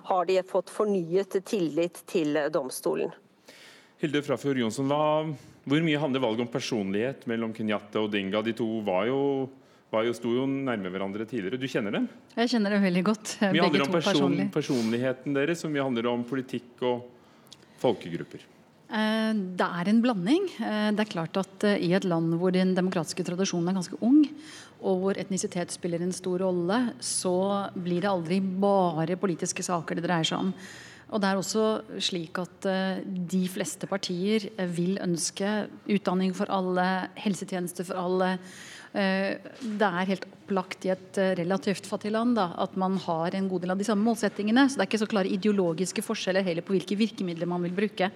[0.09, 3.13] har de fått fornyet tillit til domstolen.
[4.01, 8.41] Hilde Frafjord Jonsson, hvor mye handler valget om personlighet mellom Kenyatta og Odinga?
[8.45, 9.19] De to var jo
[9.91, 11.59] var jo, sto jo nærme hverandre tidligere.
[11.59, 12.05] Du kjenner dem?
[12.37, 13.33] Jeg kjenner dem veldig godt.
[13.41, 17.09] Mye handler om person, personligheten deres, som mye handler om politikk og
[17.81, 18.45] folkegrupper.
[18.91, 20.47] Eh, det er en blanding.
[20.59, 23.99] Eh, det er klart at eh, I et land hvor den demokratiske tradisjonen er ganske
[24.03, 24.25] ung,
[24.81, 30.07] og hvor etnisitet spiller en stor rolle, så blir det aldri bare politiske saker det
[30.07, 30.51] dreier seg om.
[31.11, 31.63] Og det er også
[31.99, 32.67] slik at
[33.03, 36.85] de fleste partier vil ønske utdanning for alle,
[37.19, 38.29] helsetjenester for alle.
[38.91, 43.63] Det er helt opplagt i et relativt fattig land da, at man har en god
[43.63, 44.65] del av de samme målsettingene.
[44.67, 48.11] Så det er ikke så klare ideologiske forskjeller heller på hvilke virkemidler man vil bruke.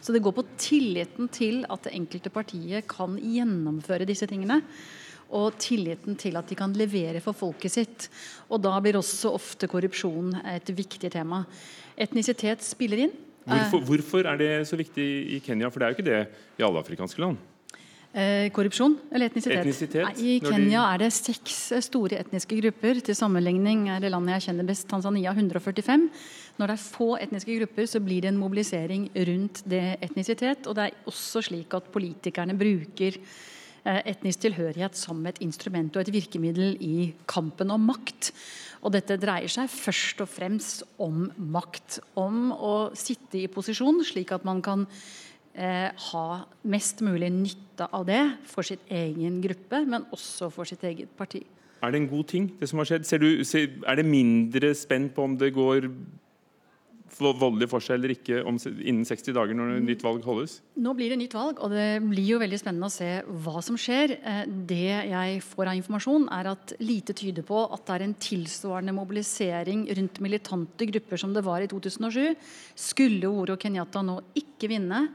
[0.00, 4.62] Så det går på tilliten til at det enkelte partiet kan gjennomføre disse tingene.
[5.30, 8.08] Og tilliten til at de kan levere for folket sitt.
[8.50, 11.44] Og da blir også ofte korrupsjon et viktig tema.
[12.00, 13.14] Etnisitet spiller inn.
[13.44, 15.70] Hvorfor, hvorfor er det så viktig i Kenya?
[15.70, 16.20] For det er jo ikke det
[16.60, 17.40] i alle afrikanske land.
[18.10, 19.60] Eh, korrupsjon eller etnisitet?
[19.60, 22.98] etnisitet Nei, I Kenya er det seks store etniske grupper.
[23.06, 26.08] Til sammenligning er det landet jeg kjenner best, Tanzania, 145.
[26.58, 30.66] Når det er få etniske grupper, så blir det en mobilisering rundt det etnisitet.
[30.66, 36.02] Og det er også slik at politikerne bruker eh, etnisk tilhørighet som et instrument og
[36.02, 38.32] et virkemiddel i kampen om makt.
[38.80, 42.00] Og dette dreier seg først og fremst om makt.
[42.20, 44.86] Om å sitte i posisjon, slik at man kan
[45.52, 46.26] eh, ha
[46.62, 51.42] mest mulig nytte av det for sitt egen gruppe, men også for sitt eget parti.
[51.80, 53.06] Er det en god ting, det som har skjedd?
[53.20, 53.28] Du,
[53.88, 55.88] er det mindre spent på om det går
[57.18, 60.58] voldelig for seg eller ikke om, innen 60 dager når et nytt valg holdes?
[60.80, 63.10] Nå blir det nytt valg, og det blir jo veldig spennende å se
[63.44, 64.16] hva som skjer.
[64.18, 68.16] Eh, det jeg får av informasjon, er at lite tyder på at det er en
[68.26, 72.34] tilsvarende mobilisering rundt militante grupper som det var i 2007.
[72.78, 75.06] Skulle Oro Kenyatta nå ikke vinne,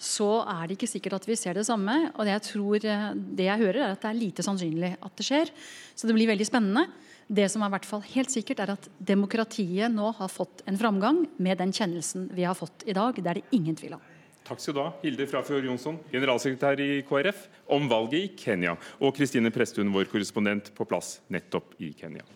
[0.00, 2.06] så er det ikke sikkert at vi ser det samme.
[2.14, 5.16] Og det jeg, tror, eh, det jeg hører, er at det er lite sannsynlig at
[5.18, 5.52] det skjer.
[5.92, 6.88] Så det blir veldig spennende.
[7.30, 11.22] Det som er hvert fall helt sikkert, er at demokratiet nå har fått en framgang
[11.38, 13.14] med den kjennelsen vi har fått i dag.
[13.14, 14.02] Det er det ingen tvil om.
[14.48, 18.74] Takk skal du ha, Hilde Frafjord Jonsson, generalsekretær i KrF, om valget i Kenya.
[18.98, 22.26] Og Kristine Presttun, vår korrespondent på plass nettopp i Kenya.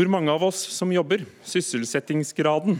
[0.00, 1.26] Hvor mange av oss som jobber?
[1.44, 2.78] Sysselsettingsgraden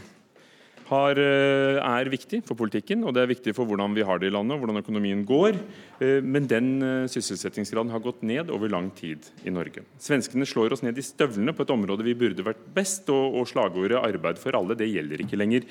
[0.88, 4.30] har, eh, er viktig for politikken, og det er viktig for hvordan vi har det
[4.30, 5.59] i landet og hvordan økonomien går.
[6.00, 9.85] Eh, men den eh, sysselsettingsgraden har gått ned over lang tid i Norge.
[10.00, 13.46] Svenskene slår oss ned i støvlene på et område vi burde vært best, og, og
[13.52, 15.68] slagordet 'arbeid for alle' det gjelder ikke lenger.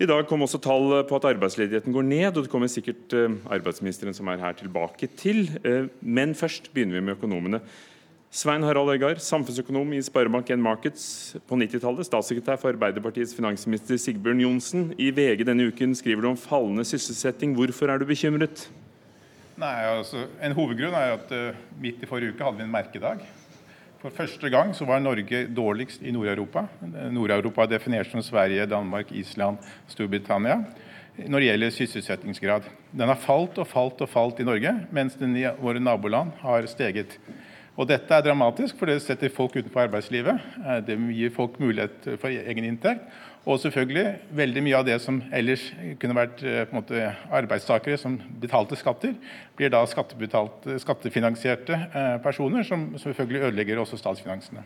[0.00, 3.14] I dag kom også tall på at arbeidsledigheten går ned, og det kommer sikkert
[3.46, 5.46] arbeidsministeren som er her tilbake til.
[6.02, 7.60] Men først begynner vi med økonomene.
[8.34, 11.02] Svein Harald Øygard, samfunnsøkonom i Sparebank1 Markets
[11.46, 12.08] på 90-tallet.
[12.08, 14.88] Statssekretær for Arbeiderpartiets finansminister Sigbjørn Johnsen.
[14.98, 17.52] I VG denne uken skriver du om fallende sysselsetting.
[17.54, 18.64] Hvorfor er du bekymret?
[19.54, 23.22] Nei, altså, En hovedgrunn er at uh, midt i forrige uke hadde vi en merkedag.
[24.02, 26.66] For første gang så var Norge dårligst i Nord-Europa.
[27.14, 29.62] Nord-Europa er definert som Sverige, Danmark, Island,
[29.94, 30.58] Storbritannia
[31.14, 32.64] når det gjelder sysselsettingsgrad.
[32.90, 36.66] Den har falt og falt og falt i Norge, mens den i våre naboland har
[36.66, 37.14] steget.
[37.74, 40.42] Og Dette er dramatisk, for det setter folk utenfor arbeidslivet.
[40.62, 43.08] Eh, det gir folk mulighet for egen inntekt.
[43.44, 45.66] Og selvfølgelig veldig mye av det som ellers
[46.00, 49.12] kunne vært eh, måte, arbeidstakere som betalte skatter,
[49.58, 54.64] blir da skattefinansierte eh, personer, som selvfølgelig ødelegger også statsfinansene.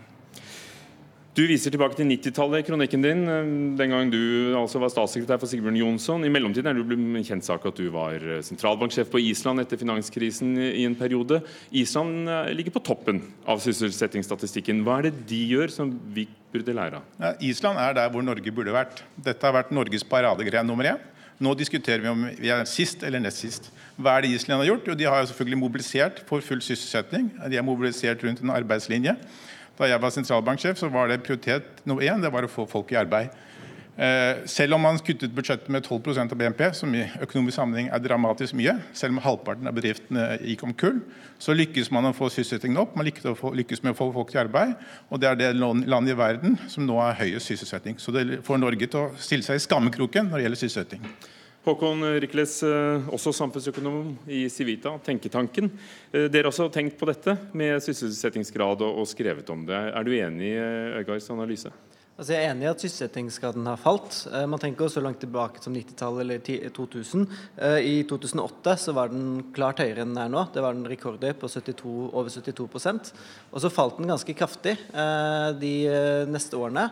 [1.38, 5.38] Du viser tilbake til 90-tallet i kronikken din, eh, den gang du altså var statssekretær
[5.38, 6.24] for Sigbjørn Jonsson.
[6.26, 9.78] I mellomtiden er det en kjent sak at du var eh, sentralbanksjef på Island etter
[9.78, 11.38] finanskrisen i en periode.
[11.70, 14.82] Island eh, ligger på toppen av sysselsettingsstatistikken.
[14.82, 17.06] Hva er det de gjør som vi burde lære av?
[17.22, 19.04] Ja, Island er der hvor Norge burde vært.
[19.14, 21.04] Dette har vært Norges paradegren nummer én.
[21.38, 23.70] Nå diskuterer vi om vi er sist eller nest sist.
[23.94, 24.90] Hva er det Island har gjort?
[24.90, 27.30] Jo, de har selvfølgelig mobilisert for full sysselsetting.
[27.46, 29.14] De har mobilisert rundt en arbeidslinje.
[29.78, 32.90] Da jeg var sentralbanksjef, så var det prioritet nummer én det var å få folk
[32.92, 33.30] i arbeid.
[33.98, 38.02] Eh, selv om man kuttet budsjettet med 12% av BNP, som i økonomisk sammenheng er
[38.02, 41.00] dramatisk mye, selv om halvparten av bedriftene gikk om kull,
[41.42, 42.94] så lykkes man å få sysselsettingen opp.
[42.98, 44.76] Man lykkes med å få folk i arbeid.
[45.10, 47.98] Og det er det landet i verden som nå har høyest sysselsetting.
[47.98, 51.10] Så det får Norge til å stille seg i skammekroken når det gjelder sysselsetting.
[51.68, 55.68] Håkon Rikles, eh, også samfunnsøkonom i Civita, tenketanken.
[56.12, 59.76] Eh, dere har også tenkt på dette med sysselsettingsgrad og skrevet om det.
[59.76, 61.72] Er du enig i Øygards analyse?
[62.18, 64.16] Altså jeg er enig i at sysselsettingsgraden har falt.
[64.34, 67.28] Eh, man tenker så langt tilbake som 90-tallet eller 2000.
[67.62, 70.42] Eh, I 2008 så var den klart høyere enn den er nå.
[70.50, 73.12] Det var den rekordhøy på 72, over 72%
[73.52, 75.72] Og så falt den ganske kraftig eh, de
[76.26, 76.88] neste årene.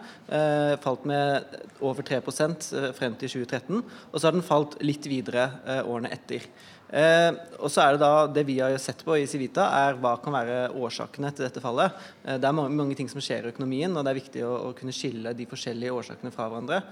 [0.85, 3.83] Falt med over 3% frem til 2013.
[3.83, 5.49] Og så har den falt litt videre
[5.83, 6.47] årene etter.
[6.87, 10.17] Eh, og så er Det da, det vi har sett på i Civita, er hva
[10.23, 11.93] kan være årsakene til dette fallet.
[12.25, 14.55] Eh, det er mange, mange, ting som skjer i økonomien, og det er viktig å,
[14.69, 16.83] å kunne skille de forskjellige årsakene fra hverandre.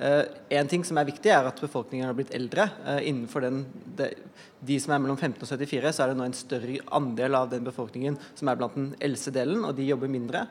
[0.00, 0.24] Eh,
[0.58, 2.68] en ting som er viktig, er at befolkningen har blitt eldre.
[2.86, 3.62] Eh, innenfor den,
[3.98, 4.08] de,
[4.64, 7.50] de, som er mellom 15 og 74, så er det nå en større andel av
[7.52, 10.46] den befolkningen som er blant den eldste delen, og de jobber mindre.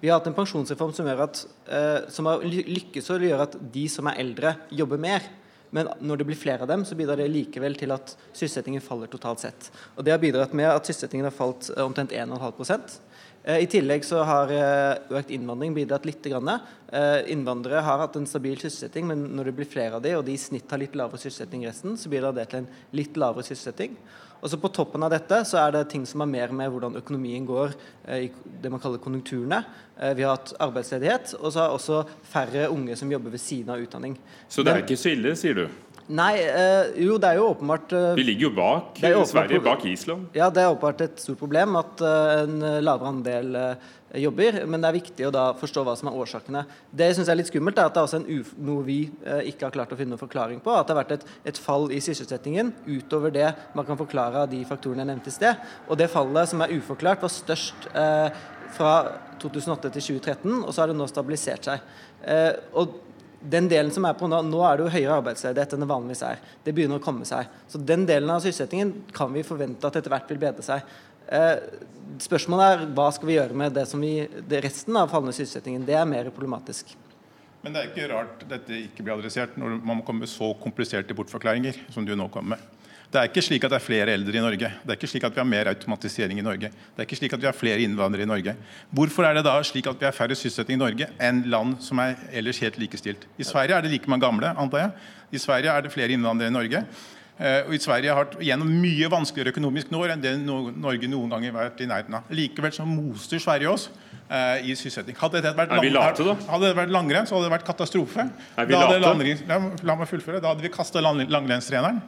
[0.00, 3.88] Vi har hatt en pensjonsreform som, at, eh, som har lykkes å gjøre at de
[3.90, 5.26] som er eldre, jobber mer.
[5.74, 9.10] Men når det blir flere av dem, så bidrar det likevel til at sysselsettingen faller
[9.10, 9.70] totalt sett.
[9.96, 12.98] Og Det har bidratt med at sysselsettingen har falt eh, omtrent 1,5 eh,
[13.44, 16.24] i tillegg så har eh, økt innvandring bidratt litt.
[16.24, 20.32] Innvandrere har hatt en stabil sysselsetting, men når det blir flere av de, og de
[20.32, 23.98] i snitt har litt lavere sysselsetting resten, så bidrar det til en litt lavere sysselsetting.
[24.40, 26.98] Og så På toppen av dette så er det ting som har mer med hvordan
[27.00, 27.72] økonomien går
[28.12, 28.26] i
[28.60, 29.62] det man kaller konjunkturene.
[30.16, 33.80] Vi har hatt arbeidsledighet, og så har også færre unge som jobber ved siden av
[33.80, 34.18] utdanning.
[34.48, 35.93] Så det er ikke så ille, sier du?
[36.12, 40.26] Nei, øh, jo det er jo åpenbart øh, Vi ligger jo bak Sverige, bak Island.
[40.36, 43.56] Ja, det er åpenbart et stort problem at øh, en lavere andel
[44.14, 44.66] jobber.
[44.66, 46.66] Men det er viktig å da forstå hva som er årsakene.
[46.92, 48.98] Det jeg syns er litt skummelt, er at det er også uf, noe vi
[49.48, 50.74] ikke har klart å finne noen forklaring på.
[50.76, 54.52] At det har vært et, et, fall i sysselsettingen utover det man kan forklare av
[54.52, 55.64] de faktorene jeg nevnte i sted.
[55.88, 57.88] Og det fallet som er uforklart, var størst
[58.76, 58.92] fra
[59.40, 61.90] 2008 til 2013, og så har det nå stabilisert seg.
[62.76, 63.00] og
[63.50, 66.22] den delen som er på nå, nå er det jo høyere arbeidsledighet enn det vanligvis
[66.26, 66.44] er.
[66.64, 67.50] Det begynner å komme seg.
[67.68, 70.84] Så den delen av sysselsettingen kan vi forvente at etter hvert vil bedre seg.
[71.28, 71.56] Eh,
[72.24, 74.14] spørsmålet er hva skal vi gjøre med det som vi,
[74.48, 75.84] det resten av fallende sysselsettingen.
[75.88, 76.94] Det er mer problematisk.
[77.64, 81.16] Men det er ikke rart dette ikke blir adressert når man kommer med så kompliserte
[81.16, 82.72] bortforklaringer som du nå kommer med.
[83.14, 84.68] Det er ikke slik at det er flere eldre i Norge.
[84.82, 86.66] Det er ikke slik at vi har mer automatisering i Norge.
[86.66, 88.56] Det er ikke slik at vi har flere innvandrere i Norge.
[88.90, 92.00] Hvorfor er det da slik at vi har færre sysselsetting i Norge enn land som
[92.02, 93.28] er ellers helt likestilt?
[93.38, 94.90] I Sverige er det like mange gamle, antar jeg.
[95.30, 96.82] I Sverige er det flere innvandrere i Norge.
[97.38, 101.46] Eh, og i Sverige har gjennom mye vanskeligere økonomisk nå enn det Norge noen gang
[101.52, 102.34] har vært i nærheten av.
[102.34, 103.92] Likevel så moster Sverige oss
[104.64, 105.16] i sysselsetting.
[105.20, 108.24] Hadde det vært, lang- late, hadde det vært langrenn, så hadde det vært katastrofe.
[108.56, 109.36] Da hadde late?
[109.48, 109.58] La,
[109.90, 110.40] la meg fullføre.
[110.42, 112.00] Da hadde vi kasta lang, langrennstreneren.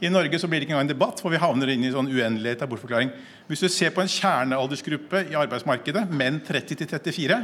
[0.00, 2.06] I Norge så blir det ikke engang en debatt, for vi havner inn i sånn
[2.12, 3.10] uendelighet av bortforklaring.
[3.50, 7.38] Hvis du ser på en kjernealdersgruppe i arbeidsmarkedet, menn 30-34,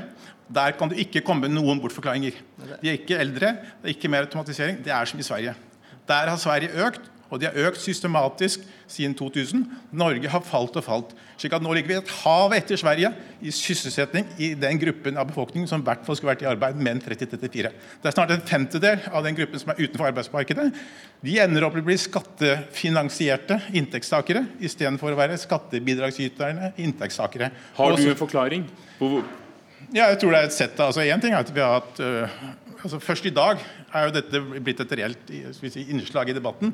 [0.55, 2.39] der kan du ikke komme med noen bortforklaringer.
[2.81, 4.79] De er ikke eldre, det er ikke mer automatisering.
[4.87, 5.55] Det er som i Sverige.
[6.09, 9.65] Der har Sverige økt, og de har økt systematisk siden 2000.
[10.01, 11.15] Norge har falt og falt.
[11.39, 15.29] slik at nå ligger vi et hav etter Sverige i sysselsetting i den gruppen av
[15.29, 17.71] befolkningen som i hvert fall skulle vært i arbeid, menn 30-34.
[18.03, 20.69] Det er snart en femtedel av den gruppen som er utenfor arbeidsmarkedet.
[21.23, 27.53] De ender opp med å bli skattefinansierte inntektstakere istedenfor å være skattebidragsyterne inntektstakere.
[27.77, 28.67] Har du en forklaring?
[29.95, 32.01] Ja, jeg tror det er et sett altså, En ting er at vi har hatt
[32.03, 32.41] øh,
[32.83, 33.61] altså Først i dag
[33.95, 35.31] er jo dette blitt et reelt
[35.63, 36.73] vi si, innslag i debatten.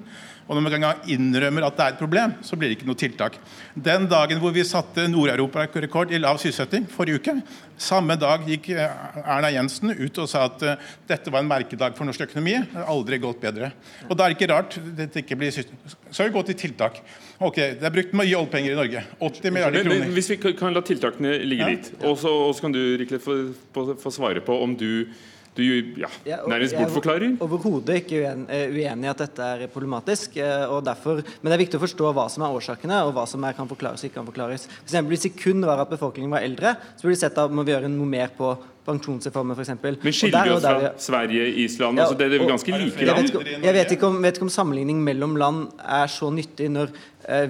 [0.49, 3.39] Og når man innrømmer at det er et problem, så blir det ikke noe tiltak.
[3.75, 7.37] Den dagen hvor vi satte Nord-Europa-rekord i lav sysselsetting, forrige uke,
[7.81, 11.97] samme dag gikk øh, Erna Jensen ut og sa at øh, dette var en merkedag
[11.97, 12.59] for norsk økonomi.
[12.61, 13.73] Det har aldri gått bedre.
[14.09, 17.01] Og da er det ikke rart dette ikke blir Så gått til tiltak.
[17.41, 19.05] Ok, Det er brukt mye oljepenger i Norge.
[19.21, 20.11] 80 milliarder kroner.
[20.15, 21.69] hvis vi kan- la tiltakene ligge Ja.
[21.69, 25.07] dit, og så kan du Rikle, få, få, få svare på om du,
[25.55, 25.63] du
[26.01, 26.09] ja,
[26.51, 27.37] nærmest jeg er bortforklarer.
[27.45, 30.37] Overhodet ikke uenig i at dette er problematisk.
[30.43, 33.27] eh, og derfor, Men det er viktig å forstå hva som er årsakene, og hva
[33.31, 34.67] som er, kan forklares og ikke kan forklares.
[34.67, 37.55] For eksempel, hvis det kun var at befolkningen var eldre, så burde vi sett at
[37.55, 38.51] må vi gjøre noe mer på
[38.85, 39.73] pensjonsreformen f.eks.
[39.81, 41.99] Men skiller vi oss fra Sverige, Island?
[41.99, 43.31] Ja, altså det, er jo ganske like jeg vet, land.
[43.31, 46.93] ikke, jeg vet ikke, om, vet ikke om sammenligning mellom land er så nyttig når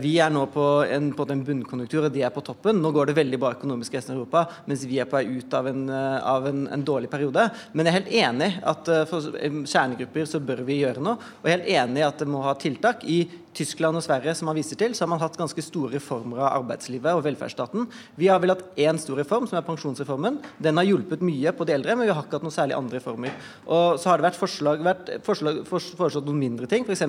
[0.00, 2.78] vi er nå på en, på en bunnkonjunktur og de er på toppen.
[2.82, 5.24] Nå går det veldig bra økonomisk i resten av Europa, mens vi er på vei
[5.38, 7.48] ut av en, eh, av en, en dårlig periode.
[7.72, 11.18] Men jeg er helt enig at eh, for eh, kjernegrupper så bør vi gjøre noe.
[11.42, 13.04] Og jeg er helt enig at det må ha tiltak.
[13.04, 16.42] I Tyskland og Sverige som man viser til, så har man hatt ganske store reformer
[16.42, 17.86] av arbeidslivet og velferdsstaten.
[18.18, 20.40] Vi har vel hatt én stor reform, som er pensjonsreformen.
[20.62, 22.98] Den har hjulpet mye på de eldre, men vi har ikke hatt noen særlig andre
[23.00, 23.34] reformer.
[23.66, 26.84] Og så har det vært, forslag, vært forslag, fors- foreslått noen mindre ting.
[26.86, 27.04] F.eks.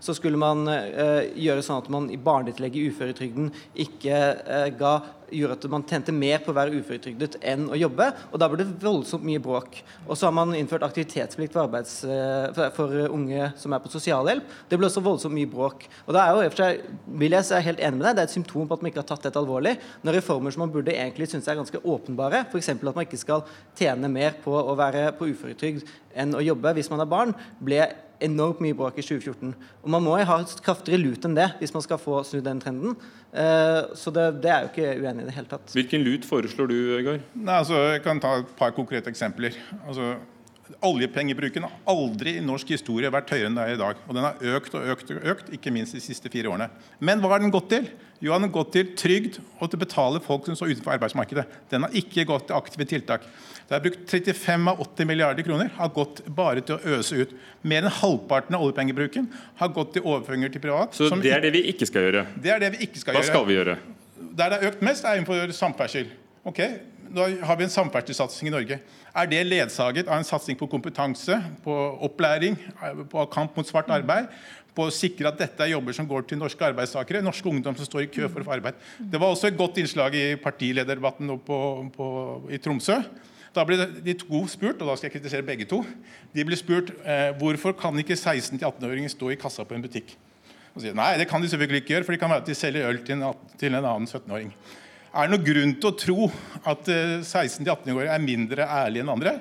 [0.00, 3.50] så skulle man eh, gjøre sånn at man i barnetillegget i uføretrygden
[3.86, 4.94] ikke eh, ga
[5.32, 8.10] gjorde at man tjente mer på å være uføretrygdet enn å jobbe.
[8.30, 9.80] Og da ble det voldsomt mye bråk.
[10.06, 14.42] Og så har man innført aktivitetsplikt for, arbeids, eh, for- unge som er på sosialhjelp.
[14.68, 15.86] Det ble også voldsomt mye bråk.
[16.06, 18.16] Og da er jo i og for seg, vil jeg er helt enig med deg,
[18.16, 19.78] det er et symptom på at man ikke har tatt dette alvorlig.
[20.04, 22.68] Når reformer som man burde egentlig synes er ganske åpenbare, f.eks.
[22.68, 23.44] at man ikke skal
[23.76, 27.86] tjene mer på å være på uføretrygd enn å jobbe hvis man har barn, ble
[28.24, 29.54] enormt mye bråk i 2014.
[29.84, 32.46] Og man må jo ha et kraftigere lut enn det hvis man skal få snudd
[32.46, 32.96] den trenden.
[33.30, 35.72] Eh, så det, det er jo ikke uenig i det hele tatt.
[35.76, 37.24] Hvilken lut foreslår du, Øygard?
[37.46, 39.56] Altså, jeg kan ta et par konkrete eksempler.
[39.86, 40.14] Altså,
[40.86, 43.98] oljepengebruken har aldri i norsk historie vært høyere enn det er i dag.
[44.06, 46.70] Og den har økt og økt og økt, ikke minst de siste fire årene.
[47.00, 47.88] Men hva har den gått til?
[48.20, 51.46] Jo, den har gått til trygd og til å betale folk som står utenfor arbeidsmarkedet.
[51.72, 53.24] Den har ikke gått til aktive tiltak.
[53.70, 57.32] Det er brukt 35 av 80 milliarder kroner har gått bare til å øse ut.
[57.62, 59.28] Mer enn halvparten av oljepengebruken
[59.62, 60.96] har gått til overføringer til privat.
[60.98, 62.26] Så det er det vi ikke skal gjøre.
[62.36, 63.32] det er det vi ikke skal Hva gjøre.
[63.32, 63.76] skal vi gjøre?
[64.36, 66.10] Der det er økt mest, er innenfor samferdsel.
[66.44, 66.60] Ok,
[67.10, 68.76] Da har vi en samferdselssatsing i Norge.
[69.10, 71.74] Er det ledsaget av en satsing på kompetanse, på
[72.06, 72.54] opplæring,
[73.10, 74.28] på kamp mot svart arbeid?
[74.76, 77.88] På å sikre at dette er jobber som går til norske arbeidstakere, norske ungdom som
[77.88, 78.78] står i kø for å få arbeid.
[79.02, 81.58] Det var også et godt innslag i partilederdebatten på,
[81.96, 82.06] på,
[82.54, 83.00] i Tromsø.
[83.50, 85.80] Da ble de to spurt, og da skal jeg kritisere begge to.
[86.30, 90.14] De ble spurt eh, hvorfor kan ikke 16-18-åringer stå i kassa på en butikk.
[90.76, 92.54] Og sier, Nei, det kan de selvfølgelig ikke gjøre, for de kan være at de
[92.54, 94.54] selger øl til en, til en annen 17-åring.
[95.10, 96.26] Er det noen grunn til å tro
[96.70, 99.32] at eh, 16-18-åringer er mindre ærlige enn andre?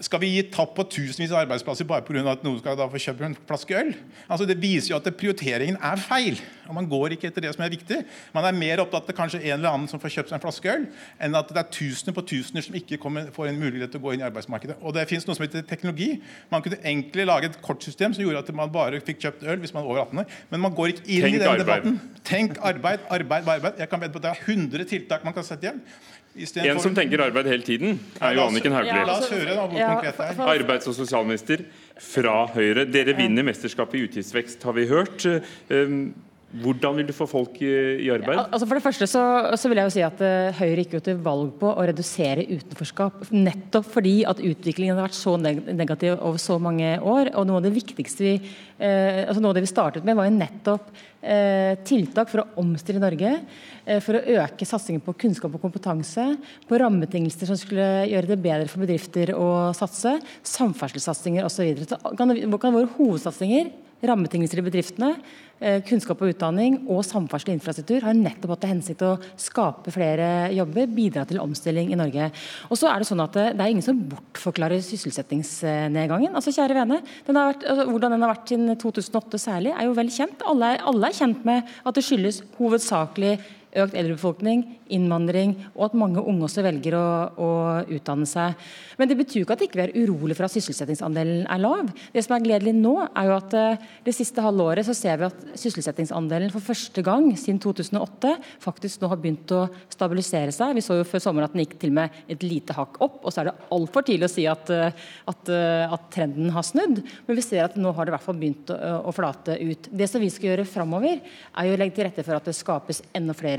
[0.00, 2.22] Skal vi gi tapp på tusenvis av arbeidsplasser bare pga.
[2.30, 3.94] at noen skal da få kjøpe en flaske øl?
[4.30, 6.38] Altså Det viser jo at prioriteringen er feil.
[6.68, 8.04] og Man går ikke etter det som er viktig.
[8.34, 10.70] Man er mer opptatt av kanskje en eller annen som får kjøpt seg en flaske
[10.70, 10.86] øl,
[11.20, 14.04] enn at det er tusener på tusener som ikke kommer, får en mulighet til å
[14.06, 14.76] gå inn i arbeidsmarkedet.
[14.82, 16.20] Og det finnes noe som heter teknologi.
[16.52, 19.74] Man kunne egentlig lage et kortsystem som gjorde at man bare fikk kjøpt øl hvis
[19.74, 20.36] man var over 18 år.
[20.52, 21.64] Men man går ikke inn Tenk i den arbeid.
[21.66, 22.00] debatten.
[22.28, 23.82] Tenk arbeid, arbeid, arbeid.
[23.82, 25.82] Jeg kan vedde på at det er 100 tiltak man kan sette igjen.
[26.38, 29.04] En som tenker arbeid hele tiden, er jo Anniken La Hauglie.
[29.14, 30.52] oss høre da hvor Ja, konkret det er.
[30.54, 31.64] Arbeids- og sosialminister
[31.98, 32.84] fra Høyre.
[32.86, 35.26] Dere vinner mesterskapet i utgiftsvekst, har vi hørt.
[36.48, 38.38] Hvordan vil du få folk i, arbeid?
[38.38, 39.22] Al- Altså For det første så,
[39.60, 42.46] så vil jeg jo si at eh, Høyre gikk jo til valg på å redusere
[42.48, 43.26] utenforskap.
[43.36, 47.34] Nettopp fordi at utviklingen har vært så negativ over så mange år.
[47.36, 50.30] Og noe av det viktigste vi eh, altså noe av det vi startet med, var
[50.30, 50.88] jo nettopp
[51.20, 53.34] eh, tiltak for å omstille Norge.
[54.04, 56.24] For å øke satsingen på kunnskap og kompetanse.
[56.68, 60.16] På rammebetingelser som skulle gjøre det bedre for bedrifter å satse.
[60.48, 61.84] Samferdselssatsinger osv.
[61.92, 63.70] Hva kan våre hovedsatsinger
[64.06, 65.10] rammebetingelser i bedriftene,
[65.58, 69.90] eh, kunnskap og utdanning og samferdsel og infrastruktur har nettopp hatt til hensikt å skape
[69.94, 72.30] flere jobber, bidra til omstilling i Norge.
[72.70, 76.34] Og så er Det sånn at det er ingen som bortforklarer sysselsettingsnedgangen.
[76.34, 79.94] Altså, kjære vene, den vært, altså, Hvordan den har vært siden 2008 særlig, er jo
[79.94, 80.42] vel kjent.
[80.46, 83.38] Alle, alle er kjent med at det skyldes hovedsakelig
[83.76, 84.62] økt eldrebefolkning,
[84.94, 87.48] innvandring, og at mange unge også velger å, å
[87.92, 88.56] utdanne seg.
[88.98, 91.90] Men det betyr ikke at vi ikke er urolig for at sysselsettingsandelen er lav.
[92.14, 95.20] Det som er gledelig nå, er jo at eh, det siste halve året så ser
[95.20, 100.74] vi at sysselsettingsandelen for første gang siden 2008 faktisk nå har begynt å stabilisere seg.
[100.78, 103.20] Vi så jo før sommeren at den gikk til og med et lite hakk opp,
[103.22, 106.64] og så er det altfor tidlig å si at, eh, at, eh, at, trenden har
[106.64, 107.02] snudd.
[107.26, 108.78] Men vi ser at nå har det i hvert fall begynt å,
[109.10, 109.90] å flate ut.
[109.92, 112.56] Det som vi skal gjøre framover, er jo å legge til rette for at det
[112.56, 113.57] skapes enda flere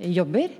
[0.00, 0.50] jobber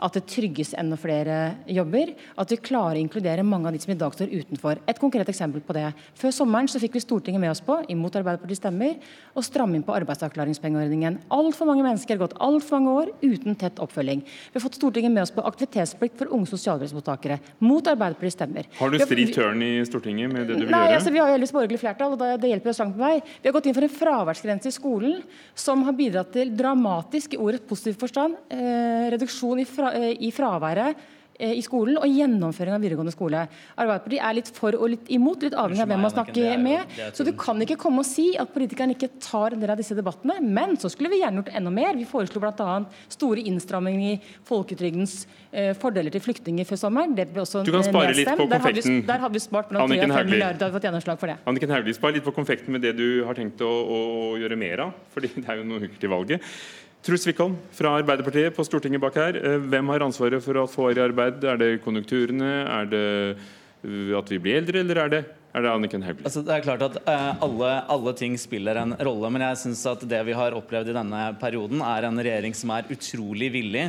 [0.00, 1.38] at det trygges enda flere
[1.68, 4.80] jobber, at vi klarer å inkludere mange av de som i dag står utenfor.
[4.88, 5.86] Et konkret eksempel på det.
[6.18, 8.96] Før sommeren så fikk vi Stortinget med oss på, imot Arbeiderpartiets stemmer,
[9.34, 11.20] å stramme inn på arbeidsavklaringspengeordningen.
[11.36, 14.22] Altfor mange mennesker har gått altfor mange år uten tett oppfølging.
[14.24, 18.70] Vi har fått Stortinget med oss på aktivitetsplikt for unge sosialhjelpsmottakere, mot Arbeiderpartiets stemmer.
[18.80, 21.00] Har du stri tørn i Stortinget med det du vil Nei, gjøre?
[21.00, 23.14] Altså, vi har jo heldigvis borgerlig flertall, og det, hjelper oss langt på vei.
[23.42, 25.20] Vi har gått inn for en fraværsgrense i skolen
[25.58, 31.00] som har bidratt til dramatisk, i ordets positive forstand, eh, reduksjon i fra i fraværet
[31.40, 33.44] eh, i skolen og gjennomføring av videregående skole.
[33.74, 36.96] Arbeiderpartiet er litt for og litt imot, litt avhengig av hvem man snakker med.
[37.16, 39.96] Så du kan ikke komme og si at politikerne ikke tar en del av disse
[39.96, 40.36] debattene.
[40.44, 41.96] Men så skulle vi gjerne gjort enda mer.
[41.98, 42.80] Vi foreslo bl.a.
[43.12, 45.16] store innstramminger i folketrygdens
[45.50, 47.16] eh, fordeler til flyktninger før sommeren.
[47.18, 49.00] Det ble også du kan spare litt på konfekten.
[49.08, 50.66] der har vi spart mellom 3 og 5 milliarder.
[50.68, 51.40] Vi fått gjennomslag for det.
[51.50, 53.98] Anniken Hauglie, spar litt på konfekten med det du har tenkt å, å,
[54.34, 54.94] å gjøre mer av.
[55.14, 56.52] fordi det er jo noen uker til valget.
[57.00, 59.36] Truls Wickholm fra Arbeiderpartiet på Stortinget bak her.
[59.40, 61.40] Eh, hvem har ansvaret for å få i arbeid?
[61.48, 62.50] Er det konjunkturene?
[62.68, 65.20] Er det eh, at vi blir eldre, eller er det,
[65.56, 66.26] er det Anniken Hauglie?
[66.28, 69.86] Altså, det er klart at uh, alle, alle, ting spiller en rolle, men jeg syns
[69.88, 73.86] at det vi har opplevd i denne perioden, er en regjering som er utrolig villig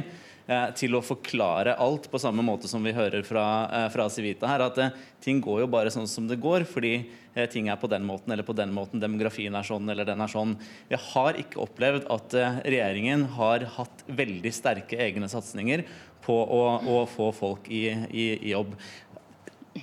[0.76, 3.45] til å forklare alt på samme måte som vi hører fra,
[3.93, 4.66] fra Civita her.
[4.68, 4.80] At
[5.24, 6.66] ting går jo bare sånn som det går.
[6.68, 6.95] fordi
[7.34, 10.20] Eh, ting er på den måten eller på den måten, demografien er sånn eller den
[10.20, 10.58] er sånn.
[10.91, 15.86] Jeg har ikke opplevd at eh, regjeringen har hatt veldig sterke egne satsinger
[16.26, 18.76] på å, å få folk i, i, i jobb.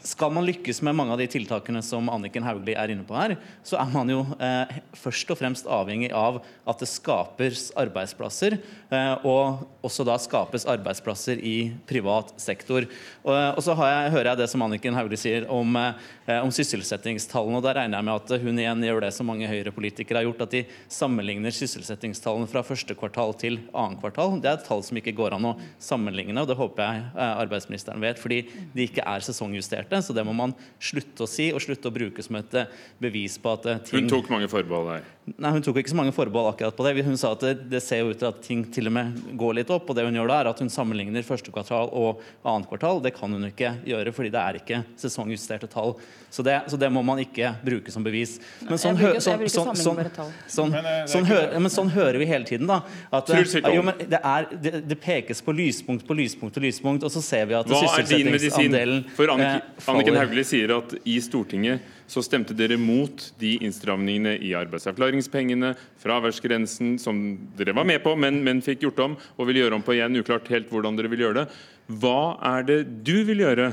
[0.04, 3.38] Skal man lykkes med mange av de tiltakene som Anniken Hauglie er inne på her,
[3.64, 8.58] så er man jo eh, først og fremst avhengig av at det skapes arbeidsplasser,
[8.92, 12.84] eh, og også da skapes arbeidsplasser i privat sektor.
[13.24, 17.56] Og, og så jeg, hører jeg det som Anniken Hauglie sier om, eh, om sysselsettingstallene,
[17.56, 20.44] og da regner jeg med at hun igjen gjør det som mange Høyre-politikere har gjort,
[20.44, 20.64] at de
[20.98, 24.36] sammenligner sysselsettingstallene fra første kvartal til annet kvartal.
[24.36, 27.34] Det er et tall som ikke går an å sammenligne, og det håper jeg eh,
[27.46, 28.44] arbeidsministeren vet, fordi
[28.76, 30.02] de ikke er sesongjusterte kritiserte.
[30.02, 32.66] Så det må man slutte å si, og slutte å bruke som et eh,
[32.98, 35.06] bevis på at eh, ting Hun tok mange forbehold her?
[35.36, 37.04] Nei, hun tok ikke så mange forbehold akkurat på det.
[37.04, 39.70] Hun sa at det, det ser ut til at ting til og med går litt
[39.70, 39.88] opp.
[39.90, 43.02] Og det hun gjør da, er at hun sammenligner første kvartal og annet kvartal.
[43.04, 45.96] Det kan hun ikke gjøre, fordi det er ikke sesongjusterte tall.
[46.30, 48.38] Så det, så det må man ikke bruke som bevis.
[48.68, 50.00] Men sånn, bruker, sånn, sånn, sånn,
[50.48, 50.74] sånn,
[51.08, 52.80] sånn, hø men sånn hører vi hele tiden, da.
[53.14, 57.22] At jo, det, er, det, det, pekes på lyspunkt på lyspunkt på lyspunkt, og så
[57.24, 59.32] ser vi at sysselsettingsandelen For
[59.88, 66.96] Anniken Hauglie sier at i Stortinget så stemte dere mot de innstramningene i arbeidsavklaringspengene, fraværsgrensen,
[67.00, 67.20] som
[67.58, 70.16] dere var med på, men, men fikk gjort om og vil gjøre om på igjen.
[70.18, 71.60] Uklart helt hvordan dere vil gjøre det.
[72.00, 73.72] Hva er det du vil gjøre?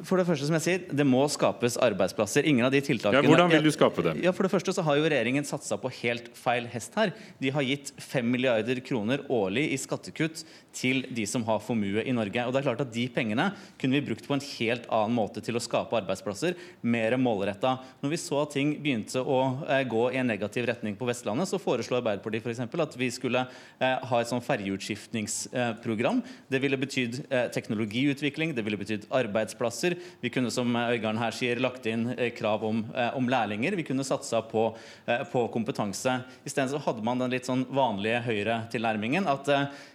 [0.00, 2.46] For det første, som jeg sier, det må skapes arbeidsplasser.
[2.48, 3.20] Ingen av de tiltakene...
[3.20, 4.14] Ja, hvordan vil du skape det?
[4.24, 7.12] Ja, for det første så har jo Regjeringen satsa på helt feil hest her.
[7.42, 12.14] De har gitt 5 milliarder kroner årlig i skattekutt til de som har formue i
[12.16, 12.46] Norge.
[12.46, 15.42] Og det er klart at De pengene kunne vi brukt på en helt annen måte
[15.44, 16.56] til å skape arbeidsplasser.
[16.80, 17.74] Mer målretta.
[18.00, 19.38] Når vi så at ting begynte å
[19.68, 23.44] eh, gå i en negativ retning på Vestlandet, så foreslo Arbeiderpartiet eksempel, at vi skulle
[23.44, 26.24] eh, ha et sånn ferjeutskiftningsprogram.
[26.48, 29.81] Det ville betydd eh, teknologiutvikling, det ville betydd arbeidsplasser.
[30.20, 33.76] Vi kunne som Øygarden her sier, lagt inn eh, krav om, eh, om lærlinger.
[33.76, 34.68] Vi kunne satsa på,
[35.06, 36.20] eh, på kompetanse.
[36.46, 39.26] Isteden hadde man den litt sånn vanlige høyretilnærmingen.
[39.26, 39.48] at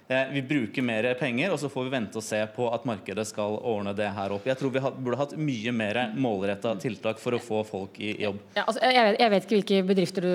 [0.07, 3.57] vi bruker mer penger, og så får vi vente og se på at markedet skal
[3.59, 4.45] ordne det her opp.
[4.47, 8.39] Jeg tror vi burde hatt mye mer målretta tiltak for å få folk i jobb.
[8.55, 10.31] Ja, altså, jeg, vet, jeg, vet, ikke hvilke bedrifter du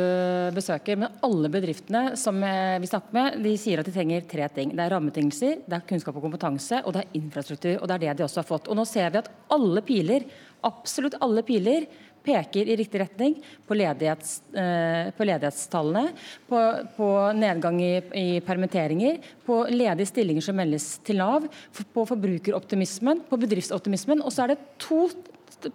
[0.59, 4.49] besøker, men alle bedriftene som eh, vi snakker med, de sier at de trenger tre
[4.53, 4.77] ting.
[4.77, 7.77] Det er rammebetingelser, det er kunnskap og kompetanse, og det er infrastruktur.
[7.79, 8.69] Og det er det de også har fått.
[8.69, 10.29] Og nå ser vi at alle piler,
[10.69, 11.89] absolutt alle piler,
[12.25, 16.13] peker i riktig retning på, ledighets, eh, på ledighetstallene,
[16.49, 16.63] på,
[16.97, 21.49] på nedgang i, i, permitteringer, på ledige stillinger som meldes til Nav,
[21.95, 24.23] på forbrukeroptimismen, på bedriftsoptimismen.
[24.23, 25.07] Og så er det to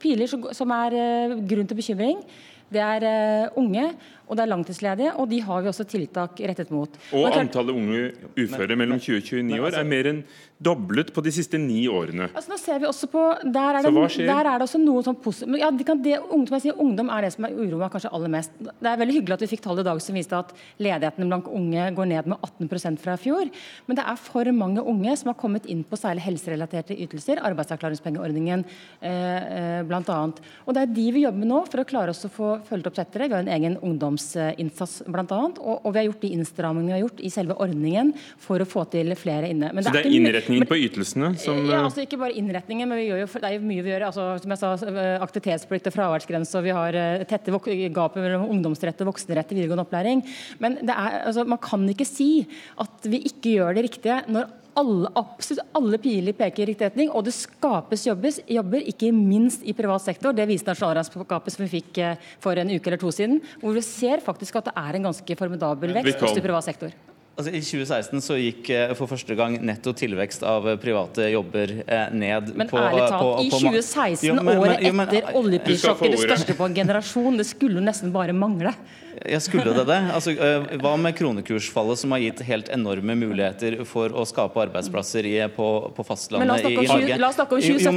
[0.01, 2.21] piler som, er eh, grunn til bekymring.
[2.67, 3.93] Det er uh, unge,
[4.27, 6.99] og det er langtidsledige, og de har vi også tiltak rettet mot.
[7.15, 10.21] Og antallet unge uføre mellom 20 og 29 år er mer enn
[10.57, 12.31] doblet på de siste ni årene.
[12.31, 14.25] Altså, nå ser vi også på, Der er det, Så hva skjer?
[14.25, 17.11] der er det også noe sånn positivt ja, de kan, det, ungdom, jeg sier, ungdom
[17.13, 18.51] er det som er uroer meg kanskje aller mest.
[18.57, 21.49] Det er veldig hyggelig at vi fikk tall i dag som viste at ledigheten blant
[21.59, 23.51] unge går ned med 18 fra i fjor.
[23.85, 28.65] Men det er for mange unge som har kommet inn på særlig helserelaterte ytelser, arbeidsavklaringspengeordningen
[29.01, 30.19] eh, eh, bl.a.
[30.65, 32.89] Og det er de vi jobber med nå for å klare oss å få fulgt
[32.89, 33.29] opp tettere.
[33.29, 33.77] Vi har en egen
[34.17, 35.39] ungdomsinnsats bl.a.
[35.61, 38.67] Og, og vi har gjort de innstrammingene vi har gjort i selve ordningen for å
[38.67, 39.71] få til flere inne.
[39.73, 42.97] Men Så det er mye- innretningen på ytelsene som ja, altså Ikke bare innretningen, men
[42.97, 44.07] vi gjør jo, det er jo mye vi gjør.
[44.09, 48.49] Altså, som jeg sa, eh, Aktivitetsplikt og fraværsgrense, og vi har eh, tette gapet mellom
[48.49, 50.23] ungdomsrett og voksenrett i videregående opplæring.
[50.59, 52.47] Men det er, altså, man kan ikke si
[52.77, 54.47] at vi ikke gjør det riktige når
[54.77, 59.65] alle, absolutt alle piler peker i riktig retning, og det skapes jobbes, jobber, ikke minst
[59.67, 60.35] i privat sektor.
[60.37, 63.83] Det viser nasjonalregnskapet som vi fikk eh, for en uke eller to siden, hvor vi
[63.85, 66.93] ser faktisk at det er en ganske formidabel vekst i privat sektor.
[67.37, 71.69] Altså, I 2016 så gikk eh, for første gang netto tilvekst av eh, private jobber
[72.17, 72.47] ned.
[72.57, 74.93] Men på, ærlig eh, talt, på- i på i 2016, Jo, men- året men- jo,
[74.97, 78.73] men- etter oljeprissjokket, det største på en generasjon, det skulle nesten bare mangle.
[79.25, 79.97] Ja, skulle det det?
[80.13, 85.25] Altså, øh, hva med kronekursfallet, som har gitt helt enorme muligheter for å skape arbeidsplasser
[85.25, 87.17] i, på, på fastlandet i, i 20 Norge?
[87.17, 87.93] la oss snakke om Jo, jo,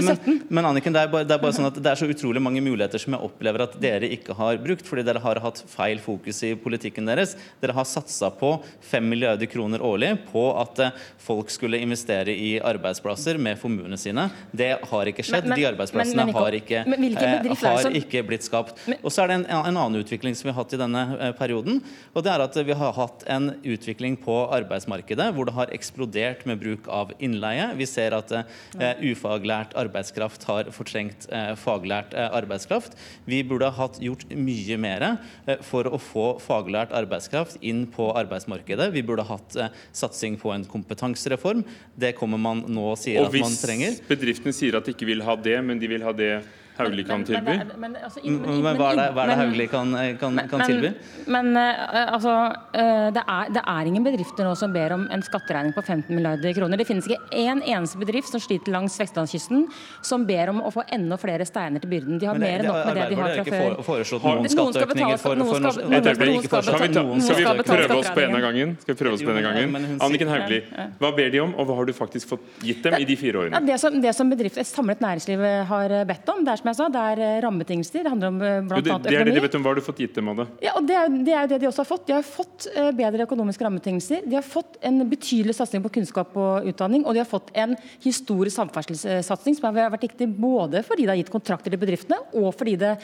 [0.00, 2.42] 2017, men- Anniken, det er, bare, det er bare sånn at det er så utrolig
[2.42, 6.02] mange muligheter som jeg opplever at dere ikke har brukt, fordi dere har hatt feil
[6.02, 7.36] fokus i politikken deres.
[7.62, 8.56] Dere har satsa på
[8.90, 10.90] 5 milliarder kroner årlig på at eh,
[11.22, 14.26] folk skulle investere i arbeidsplasser med formuene sine.
[14.50, 15.46] Det har ikke skjedd.
[15.46, 18.74] Men- men- De arbeidsplassene men- har, ikke, eh, har ikke blitt skapt.
[19.02, 21.32] Og så er det en, en annen utvikling som vi har hatt i denne eh,
[21.36, 21.80] perioden.
[22.14, 26.46] og det er at Vi har hatt en utvikling på arbeidsmarkedet hvor det har eksplodert
[26.48, 27.70] med bruk av innleie.
[27.78, 32.96] Vi ser at eh, ufaglært arbeidskraft har fortrengt eh, faglært eh, arbeidskraft.
[33.28, 38.10] Vi burde ha hatt gjort mye mer eh, for å få faglært arbeidskraft inn på
[38.18, 38.90] arbeidsmarkedet.
[38.94, 41.64] Vi burde ha hatt eh, satsing på en kompetansereform.
[42.00, 43.94] Det kommer man nå og sier Og at man trenger.
[43.94, 46.34] Og hvis bedriftene sier at de ikke vil ha det, men de vil ha det
[46.80, 47.54] Hauglie kan tilby?
[47.80, 50.92] Men, altså, Men, hva er det, Hauglie kan, kan, kan tilby?
[51.30, 52.34] Men eh, altså,
[52.74, 56.10] eh, det, er, det er ingen bedrifter nå som ber om en skatteregning på 15
[56.16, 56.80] milliarder kroner.
[56.80, 59.66] Det finnes ikke én eneste bedrift som sliter langs vestlandskysten
[60.06, 62.18] som ber om å få enda flere steiner til byrden.
[62.20, 63.84] De har det- mer enn nok med det de har Arbeiderpartiet har fra ikke før.
[63.90, 68.76] foreslått noen skatteøkninger for- norsk- skal- vi, prøve oss på en av gangen?
[68.80, 69.98] Skal vi prøve oss på en av gangen?
[70.00, 70.62] Anniken Hauglie,
[71.00, 73.44] hva ber de om, og hva har du faktisk fått gitt dem i de fire
[73.44, 73.60] årene?
[73.66, 76.78] det, som, det som bedrift, et samlet næringsliv har bedt om, det er som jeg
[76.78, 78.04] sa, det er eh, rammebetingelser.
[78.06, 79.42] Det handler om eh, Jo, blant det, er det de økonomi.
[79.46, 79.64] vet om.
[79.64, 80.46] Hva har du fått gitt dem av det?
[80.64, 82.06] Ja, og det er, det er jo det de også har fått.
[82.08, 84.24] De har fått eh, bedre økonomiske rammebetingelser.
[84.26, 87.04] De har fått en betydelig satsing på kunnskap og utdanning.
[87.04, 91.20] Og de har fått en historisk samferdselssatsing som har vært viktig både fordi det har
[91.20, 92.94] gitt kontrakter til bedriftene, og fordi det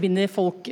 [0.00, 0.68] binder folk,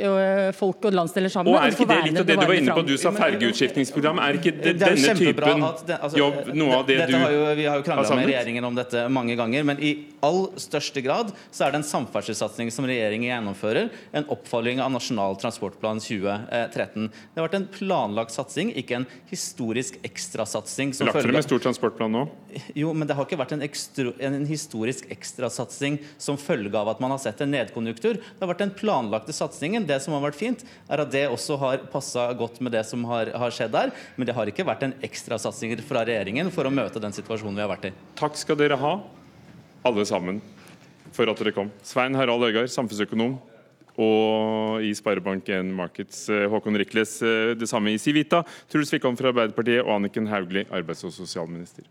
[0.57, 1.55] folk og landsdeler sammen.
[1.55, 2.84] Og er ikke det litt av det du var inne på?
[2.86, 4.20] Du sa fergeutskiftningsprogram.
[4.22, 7.18] Er ikke det, Det er denne typen den, altså, jobb noe av det dette du
[7.18, 9.92] har jo, Vi har jo krangla med regjeringen om dette mange ganger, men i
[10.26, 11.88] all største grad så er det en
[12.41, 17.09] samferdselssatsing som regjeringen gjennomfører, en oppfølging av Nasjonal transportplan 2013.
[17.11, 20.95] Det har vært en planlagt satsing, ikke en historisk ekstrasatsing.
[20.95, 22.24] som lagt følge frem en stor transportplan nå?
[22.74, 27.01] Jo, men det har ikke vært en, ekstra, en historisk ekstrasatsing som følge av at
[27.01, 28.20] man har sett en nedkonjunktur.
[28.20, 29.86] Det har vært den planlagte satsingen.
[29.86, 33.05] Det som har vært fint, er at det også har passa godt med det som
[33.11, 33.95] har, har skjedd der.
[34.16, 37.64] Men det har ikke vært en ekstrasatsing fra regjeringen for å møte den situasjonen vi
[37.64, 37.95] har vært i.
[38.18, 38.97] Takk skal dere ha,
[39.86, 40.41] alle sammen,
[41.12, 41.70] for at dere kom.
[41.86, 43.38] Svein Harald Øygard, samfunnsøkonom.
[44.00, 48.44] Og i Sparebank1 Markets eh, Håkon Rikles, eh, det samme i Civita.
[48.70, 51.84] Truls Wickholm fra Arbeiderpartiet og Anniken Hauglie, arbeids- og sosialminister.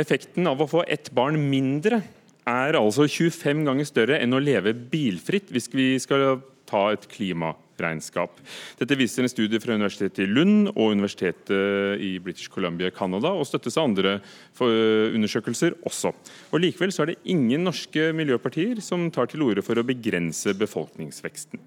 [0.00, 2.02] Effekten av å få ett barn mindre
[2.48, 8.36] er altså 25 ganger større enn å leve bilfritt hvis vi skal ta et klimaregnskap.
[8.78, 13.32] Dette viser en studie fra Universitetet i Lund og Universitetet i British Columbia i Canada,
[13.34, 14.20] og støttes av andre
[14.60, 16.12] undersøkelser også.
[16.52, 21.58] Og Likevel er det ingen norske miljøpartier som tar til orde for å begrense befolkningsveksten.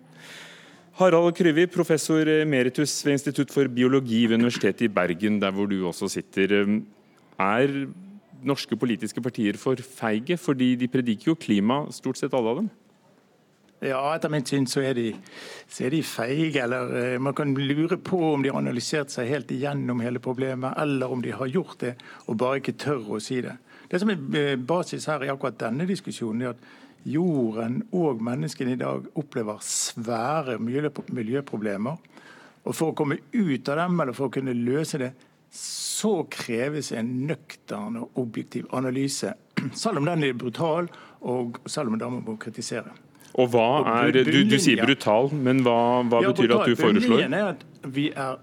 [1.00, 5.80] Harald Kryvi, professor emeritus ved Institutt for biologi ved Universitetet i Bergen, der hvor du
[5.90, 6.54] også sitter.
[7.42, 7.74] Er
[8.48, 10.38] norske politiske partier for feige?
[10.40, 12.72] Fordi de prediker jo klima, stort sett alle av dem.
[13.84, 15.10] Ja, etter mitt syn så er de,
[15.68, 16.62] så er de feige.
[16.64, 20.78] Eller eh, man kan lure på om de har analysert seg helt igjennom hele problemet,
[20.80, 23.58] eller om de har gjort det og bare ikke tør å si det.
[23.92, 26.64] Det som er eh, basis her i akkurat denne diskusjonen, er at
[27.04, 32.00] jorden og menneskene i dag opplever svære miljøproblemer.
[32.64, 35.12] Og For å komme ut av dem, eller for å kunne løse det,
[35.54, 39.34] så kreves en nøktern og objektiv analyse.
[39.78, 40.90] Selv om den er brutal,
[41.22, 42.92] og selv om den må kritisere.
[43.34, 43.68] Og hva
[44.04, 45.78] er, Du, du sier brutal, men hva,
[46.10, 47.24] hva ja, betyr det at du foreslår?
[47.30, 47.64] er at
[47.96, 48.42] Vi er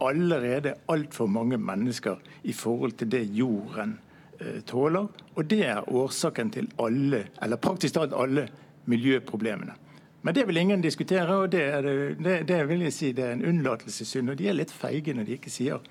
[0.00, 3.98] allerede altfor mange mennesker i forhold til det jorden
[4.40, 5.08] eh, tåler.
[5.36, 8.48] Og det er årsaken til alle, eller praktisk talt alle,
[8.88, 9.76] miljøproblemene.
[10.22, 11.64] Men det vil ingen diskutere, og det,
[12.24, 14.32] det, det vil jeg si det er en unnlatelsessynd.
[14.32, 15.84] Og de er litt feige når de ikke sier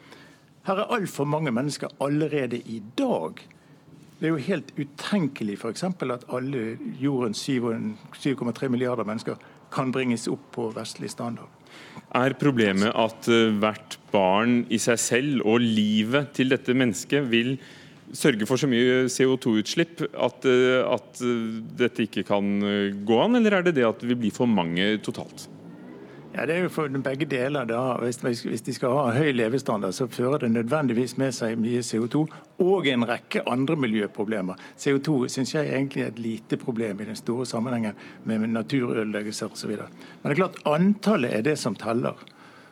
[0.69, 3.39] her er altfor mange mennesker allerede i dag.
[4.19, 5.85] Det er jo helt utenkelig f.eks.
[5.87, 9.39] at alle jordens 7,3 milliarder mennesker
[9.73, 11.49] kan bringes opp på vestlig standard.
[12.15, 17.53] Er problemet at eh, hvert barn i seg selv og livet til dette mennesket vil
[18.17, 22.49] sørge for så mye CO2-utslipp at, eh, at, eh, dette ikke kan
[23.05, 25.47] gå an, eller er det det at det vil bli for mange totalt?
[26.33, 27.65] Ja, Det er jo for begge deler.
[27.65, 27.97] da.
[27.97, 32.27] Hvis, hvis de skal ha høy levestandard, så fører det nødvendigvis med seg mye CO2
[32.59, 34.55] og en rekke andre miljøproblemer.
[34.77, 39.69] CO2 syns jeg egentlig er et lite problem i den store sammenhengen med naturødeleggelser osv.
[39.69, 42.13] Men det er klart antallet er det som teller.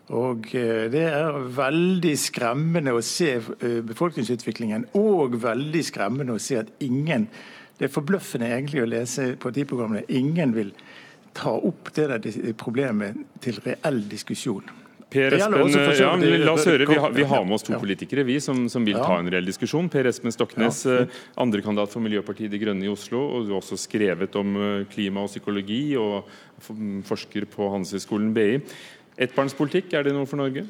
[0.09, 6.61] Og eh, Det er veldig skremmende å se eh, befolkningsutviklingen, og veldig skremmende å se
[6.61, 7.27] at ingen
[7.77, 10.01] Det er forbløffende egentlig å lese partiprogrammene.
[10.09, 10.71] Ingen vil
[11.37, 14.67] ta opp det der problemet til reell diskusjon.
[15.07, 18.41] Per Espen, ja, la oss høre, vi har, vi har, med oss to politikere vi
[18.43, 19.87] som, som vil ta en reell diskusjon.
[19.91, 21.05] Per Espen Stoknes, ja.
[21.05, 23.21] Eh, andrekandidat for Miljøpartiet De Grønne i Oslo.
[23.37, 24.57] og Du har også skrevet om
[24.91, 26.27] klima og psykologi, og
[27.07, 28.59] forsker på Handelshøyskolen BI.
[29.17, 30.67] Ettbarnspolitikk, er det noe for Norge?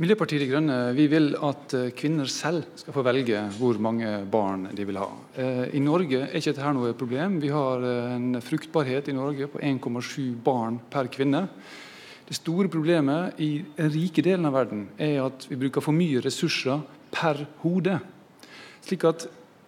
[0.00, 4.62] Miljøpartiet De Grønne vi vil at eh, kvinner selv skal få velge hvor mange barn
[4.72, 5.08] de vil ha.
[5.36, 7.34] Eh, I Norge er ikke dette noe problem.
[7.42, 11.42] Vi har eh, en fruktbarhet i Norge på 1,7 barn per kvinne.
[12.24, 16.22] Det store problemet i den rike delen av verden er at vi bruker for mye
[16.24, 16.80] ressurser
[17.12, 17.98] per hode.
[18.86, 19.26] Slik at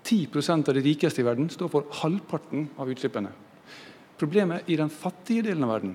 [0.08, 3.34] 10% av de rikeste i verden står for halvparten av utslippene.
[4.16, 5.92] Problemet i den fattige delen av verden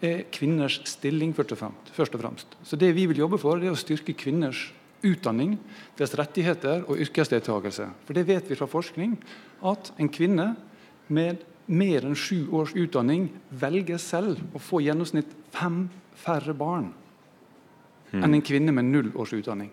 [0.00, 2.56] er kvinners stilling først og fremst.
[2.64, 4.72] Så Det vi vil jobbe for, det er å styrke kvinners
[5.02, 5.58] utdanning,
[5.96, 7.88] deres rettigheter og yrkesdeltakelse.
[8.04, 9.16] For det vet vi fra forskning
[9.62, 10.56] at en kvinne
[11.08, 15.84] med mer enn sju års utdanning velger selv å få gjennomsnitt fem
[16.18, 16.90] færre barn
[18.10, 18.24] hmm.
[18.24, 19.70] enn en kvinne med null års utdanning.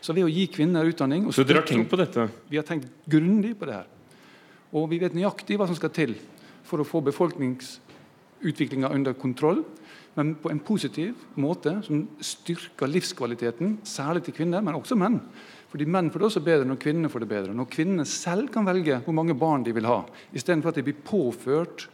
[0.00, 2.28] Så ved å gi kvinner utdanning Så dere har tenkt på dette?
[2.48, 3.88] Vi har tenkt grundig på det her.
[4.76, 6.14] Og vi vet nøyaktig hva som skal til
[6.66, 7.76] for å få befolknings
[8.46, 9.64] utviklinga under kontroll,
[10.16, 15.20] men på en positiv måte som styrker livskvaliteten, særlig til kvinner, men også menn.
[15.66, 17.52] Fordi Menn får det også bedre når kvinnene får det bedre.
[17.52, 19.98] Når kvinnene selv kan velge hvor mange barn de vil ha,
[20.32, 21.88] istedenfor at de blir påført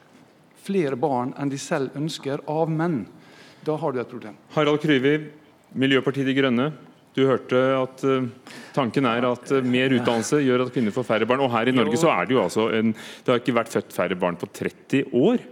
[0.62, 3.02] flere barn enn de selv ønsker, av menn.
[3.66, 4.36] Da har du et problem.
[4.54, 5.16] Harald Kryvi,
[5.78, 6.68] Miljøpartiet De Grønne.
[7.12, 8.28] Du hørte at uh,
[8.72, 11.42] tanken er at uh, mer utdannelse gjør at kvinner får færre barn.
[11.44, 13.92] Og her i Norge så er det jo altså en, Det har ikke vært født
[13.92, 15.42] færre barn på 30 år.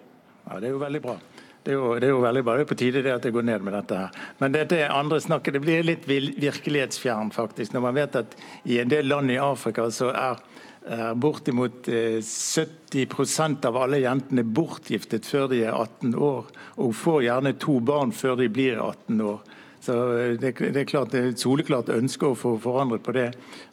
[0.50, 1.16] Ja, Det er jo veldig bra.
[1.62, 2.54] Det er, jo, det er jo, veldig bra.
[2.56, 3.96] Det er på tide det at det går ned med dette.
[3.96, 4.22] her.
[4.38, 7.74] Men dette andre snakket det blir litt virkelighetsfjern, faktisk.
[7.74, 8.34] Når man vet at
[8.64, 10.40] i en del land i Afrika så er,
[10.88, 16.48] er bortimot 70 eh, av alle jentene bortgiftet før de er 18 år,
[16.80, 19.44] og får gjerne to barn før de blir 18 år.
[19.80, 23.14] Så eh, det, det, er klart det er et soleklart ønske å få forandret på
[23.16, 23.28] det,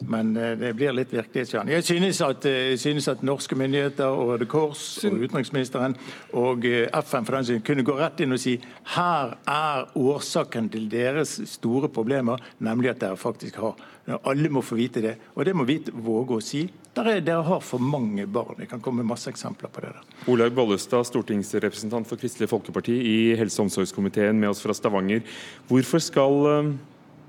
[0.08, 1.72] men eh, det blir litt virkelighetsfjernt.
[1.72, 5.98] Jeg synes at, eh, synes at norske myndigheter og Røde Kors og utenriksministeren
[6.32, 8.56] og FN for den siden kunne gå rett inn og si
[8.94, 13.76] her er årsaken til deres store problemer, nemlig at dere faktisk har
[14.16, 16.62] alle må få vite det, og det må vi våge å si.
[16.96, 18.56] Der dere har for mange barn.
[18.62, 19.92] Jeg kan komme med masse eksempler på det.
[19.94, 20.16] der.
[20.32, 25.22] Olaug Bollestad, stortingsrepresentant for Kristelig Folkeparti i helse- og omsorgskomiteen med oss fra Stavanger.
[25.68, 26.70] Hvorfor skal eh,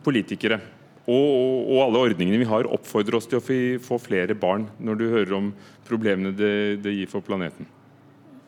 [0.06, 0.62] politikere
[1.10, 4.96] og, og, og alle ordningene vi har, oppfordre oss til å få flere barn, når
[4.96, 5.52] du hører om
[5.90, 7.68] problemene det, det gir for planeten?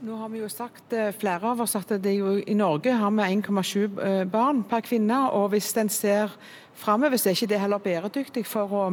[0.01, 2.95] Nå har vi jo sagt eh, flere av oss at det er jo, i Norge
[2.97, 5.19] har vi 1,7 eh, barn per kvinne.
[5.29, 6.33] og Hvis en ser
[6.75, 8.83] framover, så er ikke det heller bæredyktig for å,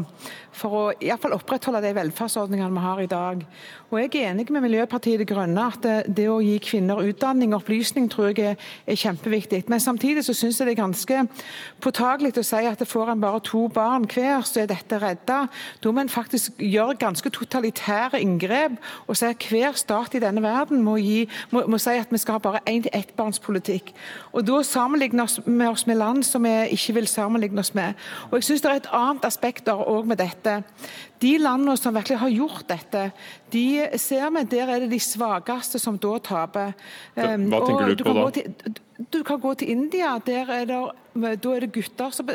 [0.53, 3.45] for å i fall opprettholde de velferdsordningene vi har i dag.
[3.89, 7.55] Og Jeg er enig med Miljøpartiet De Grønne at det, det å gi kvinner utdanning
[7.55, 9.63] og opplysning tror jeg er, er kjempeviktig.
[9.73, 11.23] Men samtidig så syns jeg det er ganske
[11.81, 15.39] påtagelig å si at det får en bare to barn hver, så er dette redda.
[15.81, 18.77] Da må en faktisk gjøre ganske totalitære inngrep
[19.07, 21.25] og si at hver stat i denne verden må, gi,
[21.55, 23.95] må, må si at vi skal ha bare én-til-ett-barnspolitikk.
[24.37, 27.95] Og Da sammenligner vi oss med land som vi ikke vil sammenligne oss med.
[28.31, 30.63] Og jeg synes Det er et annet aspekt òg med dette.
[31.21, 33.11] De landene som virkelig har gjort dette,
[33.53, 36.73] de ser vi, der er det de svakeste som da taper.
[37.15, 38.77] Hva tenker du på da?
[39.13, 40.19] du kan gå til India.
[40.27, 40.79] Der er det,
[41.15, 42.29] da er det gutter som,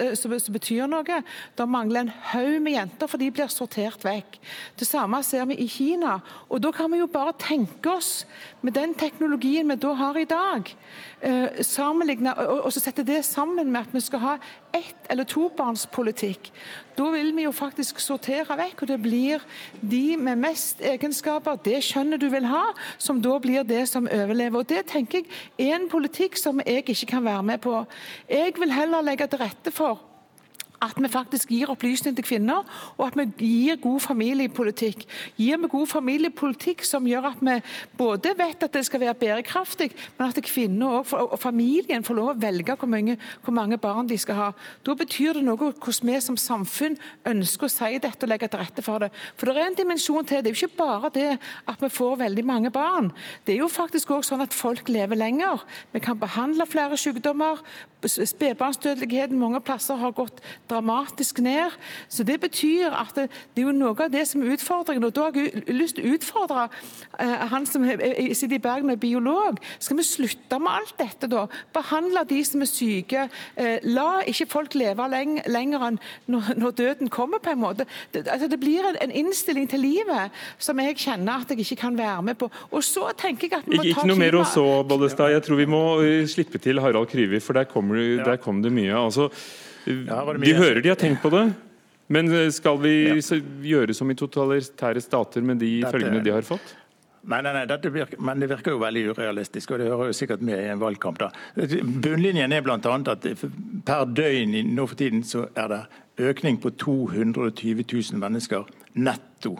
[0.53, 1.21] betyr noe.
[1.57, 4.39] Det mangler en haug med jenter, for de blir sortert vekk.
[4.79, 6.19] Det samme ser vi i Kina.
[6.49, 8.25] Og Da kan vi jo bare tenke oss,
[8.61, 10.75] med den teknologien vi da har i dag,
[11.21, 11.47] eh,
[12.37, 14.37] og, og så sette det sammen med at vi skal ha
[14.73, 16.51] ett- eller tobarnspolitikk.
[16.97, 19.41] Da vil vi jo faktisk sortere vekk, og det blir
[19.81, 22.63] de med mest egenskaper, det skjønnet du vil ha,
[22.97, 24.59] som da blir det som overlever.
[24.59, 25.23] Og Det tenker
[25.57, 27.85] jeg er en politikk som jeg ikke kan være med på.
[28.29, 30.01] Jeg vil heller legge til rette for
[30.83, 32.67] at vi faktisk gir opplysning til kvinner,
[32.97, 35.05] og at vi gir god familiepolitikk.
[35.39, 37.57] Gir vi god familiepolitikk som gjør at vi
[37.97, 42.39] både vet at det skal være bærekraftig, men at kvinner og familien får lov å
[42.41, 44.49] velge hvor mange, hvor mange barn de skal ha.
[44.83, 46.97] Da betyr det noe hvordan vi som samfunn
[47.29, 49.11] ønsker å si dette og legge til rette for det.
[49.37, 50.43] For det er en dimensjon til.
[50.43, 51.29] Det er jo ikke bare det
[51.69, 53.11] at vi får veldig mange barn.
[53.45, 55.63] Det er jo faktisk òg sånn at folk lever lenger.
[55.93, 57.61] Vi kan behandle flere sykdommer.
[58.03, 60.41] Spedbarnsdødeligheten mange plasser har gått
[60.73, 61.77] dramatisk ned.
[62.09, 65.03] Så Det betyr at det, det er jo noe av det som er utfordringen.
[65.03, 66.67] og Da har jeg lyst til å utfordre
[67.19, 69.59] eh, han som sitter i Bergen og er biolog.
[69.79, 71.45] Skal vi slutte med alt dette, da?
[71.75, 73.27] Behandle de som er syke.
[73.55, 75.99] Eh, la ikke folk leve leng lenger enn
[76.31, 77.87] når, når, døden kommer, på en måte.
[78.13, 81.81] Det, altså, det blir en, en, innstilling til livet som jeg kjenner at jeg ikke
[81.85, 82.49] kan være med på.
[82.71, 85.33] Og så tenker jeg at vi må ikke, ta Ikke noe mer å så, Bollestad.
[85.33, 88.73] Jeg tror vi må eh, slippe til Harald Kryvi, for der, kommer, der kom det
[88.73, 88.95] mye.
[88.97, 89.29] altså
[89.85, 91.47] vi hører de har tenkt på det.
[92.13, 93.41] Men eh, skal vi ja.
[93.73, 96.75] gjøre som i totalitære stater med de dette, følgene de har fått?
[97.31, 100.41] Nei, nei, nei virker, men det virker jo veldig urealistisk, og det hører jo sikkert
[100.43, 101.21] med i en valgkamp.
[101.21, 101.29] da.
[102.03, 102.77] Bunnlinjen er bl.a.
[103.13, 103.27] at
[103.87, 105.83] per døgn nå for tiden så er det
[106.19, 109.55] økning på 220 000 mennesker netto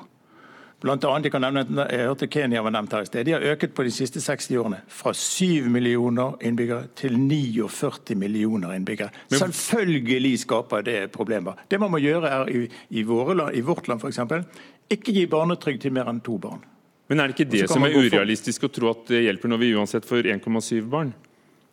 [0.84, 3.24] Blant annet, jeg kan nevne, jeg hørte Kenya var nevnt her i sted.
[3.24, 8.74] De har øket på de siste 60 årene fra 7 millioner innbyggere til 49 millioner
[8.76, 9.14] innbyggere.
[9.32, 11.56] Men, Selvfølgelig skaper det problemer.
[11.72, 14.20] Det man må gjøre er i, i, våre, i vårt land f.eks.
[14.92, 16.60] ikke gi barnetrygd til mer enn to barn.
[17.08, 19.72] Men er det ikke det som er urealistisk å tro at det hjelper når vi
[19.78, 21.16] uansett får 1,7 barn?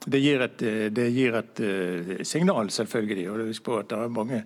[0.01, 0.63] Det gir et,
[0.97, 3.27] det gir et uh, signal, selvfølgelig.
[3.31, 4.45] og Husk på at det er mange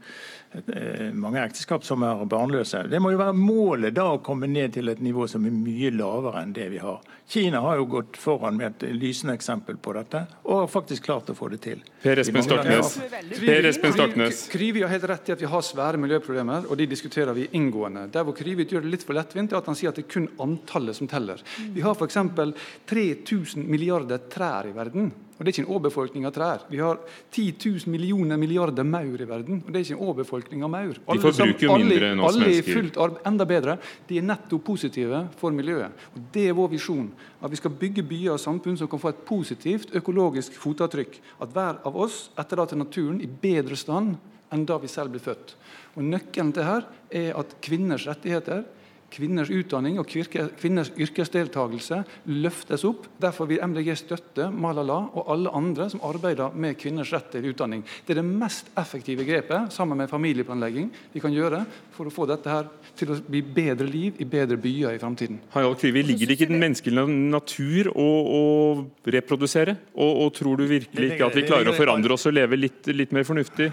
[0.54, 2.84] Eh, mange ekteskap som er barnløse.
[2.86, 5.90] Det må jo være målet da å komme ned til et nivå som er mye
[5.90, 7.00] lavere enn det vi har.
[7.26, 11.32] Kina har jo gått foran med et lysende eksempel på dette, og har faktisk klart
[11.32, 11.82] å få det til.
[12.04, 12.92] Per Espen Stoknes.
[13.40, 14.44] Per Espen Stoknes.
[14.52, 18.06] Krivi har helt rett i at vi har svære miljøproblemer, og de diskuterer vi inngående.
[18.14, 20.14] Der hvor Krivi gjør det litt for lettvint, er at han sier at det er
[20.14, 21.42] kun antallet som teller.
[21.74, 22.20] Vi har f.eks.
[22.94, 25.10] 3000 milliarder trær i verden.
[25.34, 26.64] Og Det er ikke en overbefolkning av trær.
[26.70, 27.00] Vi har
[27.34, 29.62] 10 000 millioner milliarder maur i verden.
[29.66, 31.00] og det er ikke en overbefolkning av maur.
[31.08, 32.34] Alle, de forbruker jo mindre enn oss.
[32.34, 32.78] Alle mennesker.
[32.78, 33.78] fullt arbeid, enda bedre.
[34.08, 35.90] De er netto positive for miljøet.
[36.14, 37.10] Og Det er vår visjon.
[37.42, 41.18] At vi skal bygge byer og samfunn som kan få et positivt økologisk fotavtrykk.
[41.40, 44.16] At hver av oss etterlater naturen i bedre stand
[44.52, 45.56] enn da vi selv ble født.
[45.96, 48.64] Og Nøkkelen til her er at kvinners rettigheter
[49.14, 52.00] kvinners utdanning og kvinners yrkesdeltakelse
[52.30, 53.06] løftes opp.
[53.22, 57.84] Derfor vil MDG støtte Malala og alle andre som arbeider med kvinners rett til utdanning.
[58.04, 61.62] Det er det mest effektive grepet sammen med familieplanlegging vi kan gjøre
[61.94, 65.40] for å få dette her til å bli bedre liv i bedre byer i framtiden.
[65.54, 68.08] Ligger det ikke i den menneskelige natur å,
[68.38, 68.42] å
[69.14, 69.76] reprodusere?
[69.94, 72.90] Og, og, tror du virkelig ikke at vi klarer å forandre oss og leve litt,
[72.90, 73.70] litt mer fornuftig?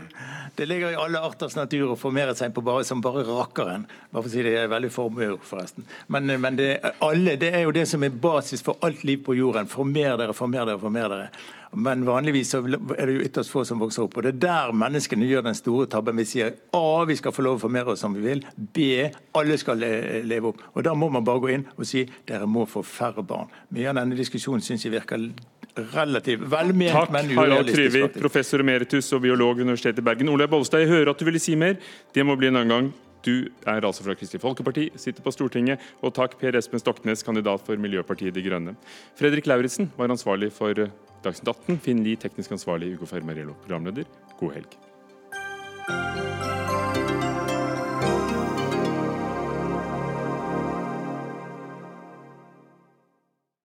[0.56, 3.86] Det ligger i alle arters natur å formere seg på bare, som bare rakeren.
[4.12, 5.88] Bare for å si det, er veldig formør, forresten.
[6.12, 9.38] Men, men det, alle, det er jo det som er basis for alt liv på
[9.38, 9.70] jorden.
[9.72, 11.32] Former dere, former dere, former dere.
[11.72, 14.18] Men vanligvis er det jo ytterst få som vokser opp.
[14.20, 16.20] Og det er der menneskene gjør den store tabben.
[16.20, 18.44] Vi sier A, vi skal få lov å formere oss som vi vil.
[18.58, 19.08] B,
[19.40, 20.60] alle skal leve opp.
[20.76, 23.48] Og Da må man bare gå inn og si dere må få færre barn.
[23.72, 25.30] Mye av denne diskusjonen syns jeg virker
[25.76, 27.38] relativt velment, Takk, men urealistisk.
[27.40, 30.30] Harald Tryvi, professor emeritus og biolog ved Universitetet i Bergen.
[30.30, 31.80] Olaug Bollestad, jeg hører at du ville si mer.
[32.16, 32.92] Det må bli en annen gang.
[33.22, 35.80] Du er altså fra Kristelig Folkeparti, sitter på Stortinget.
[36.02, 38.76] Og takk Per Espen Stoknes, kandidat for Miljøpartiet De Grønne.
[39.20, 40.74] Fredrik Lauritzen var ansvarlig for
[41.22, 41.78] Dagsnytt 18.
[41.86, 42.96] Finn Lie, teknisk ansvarlig.
[42.98, 44.10] Ugo Fermarello, programleder.
[44.40, 44.80] God helg.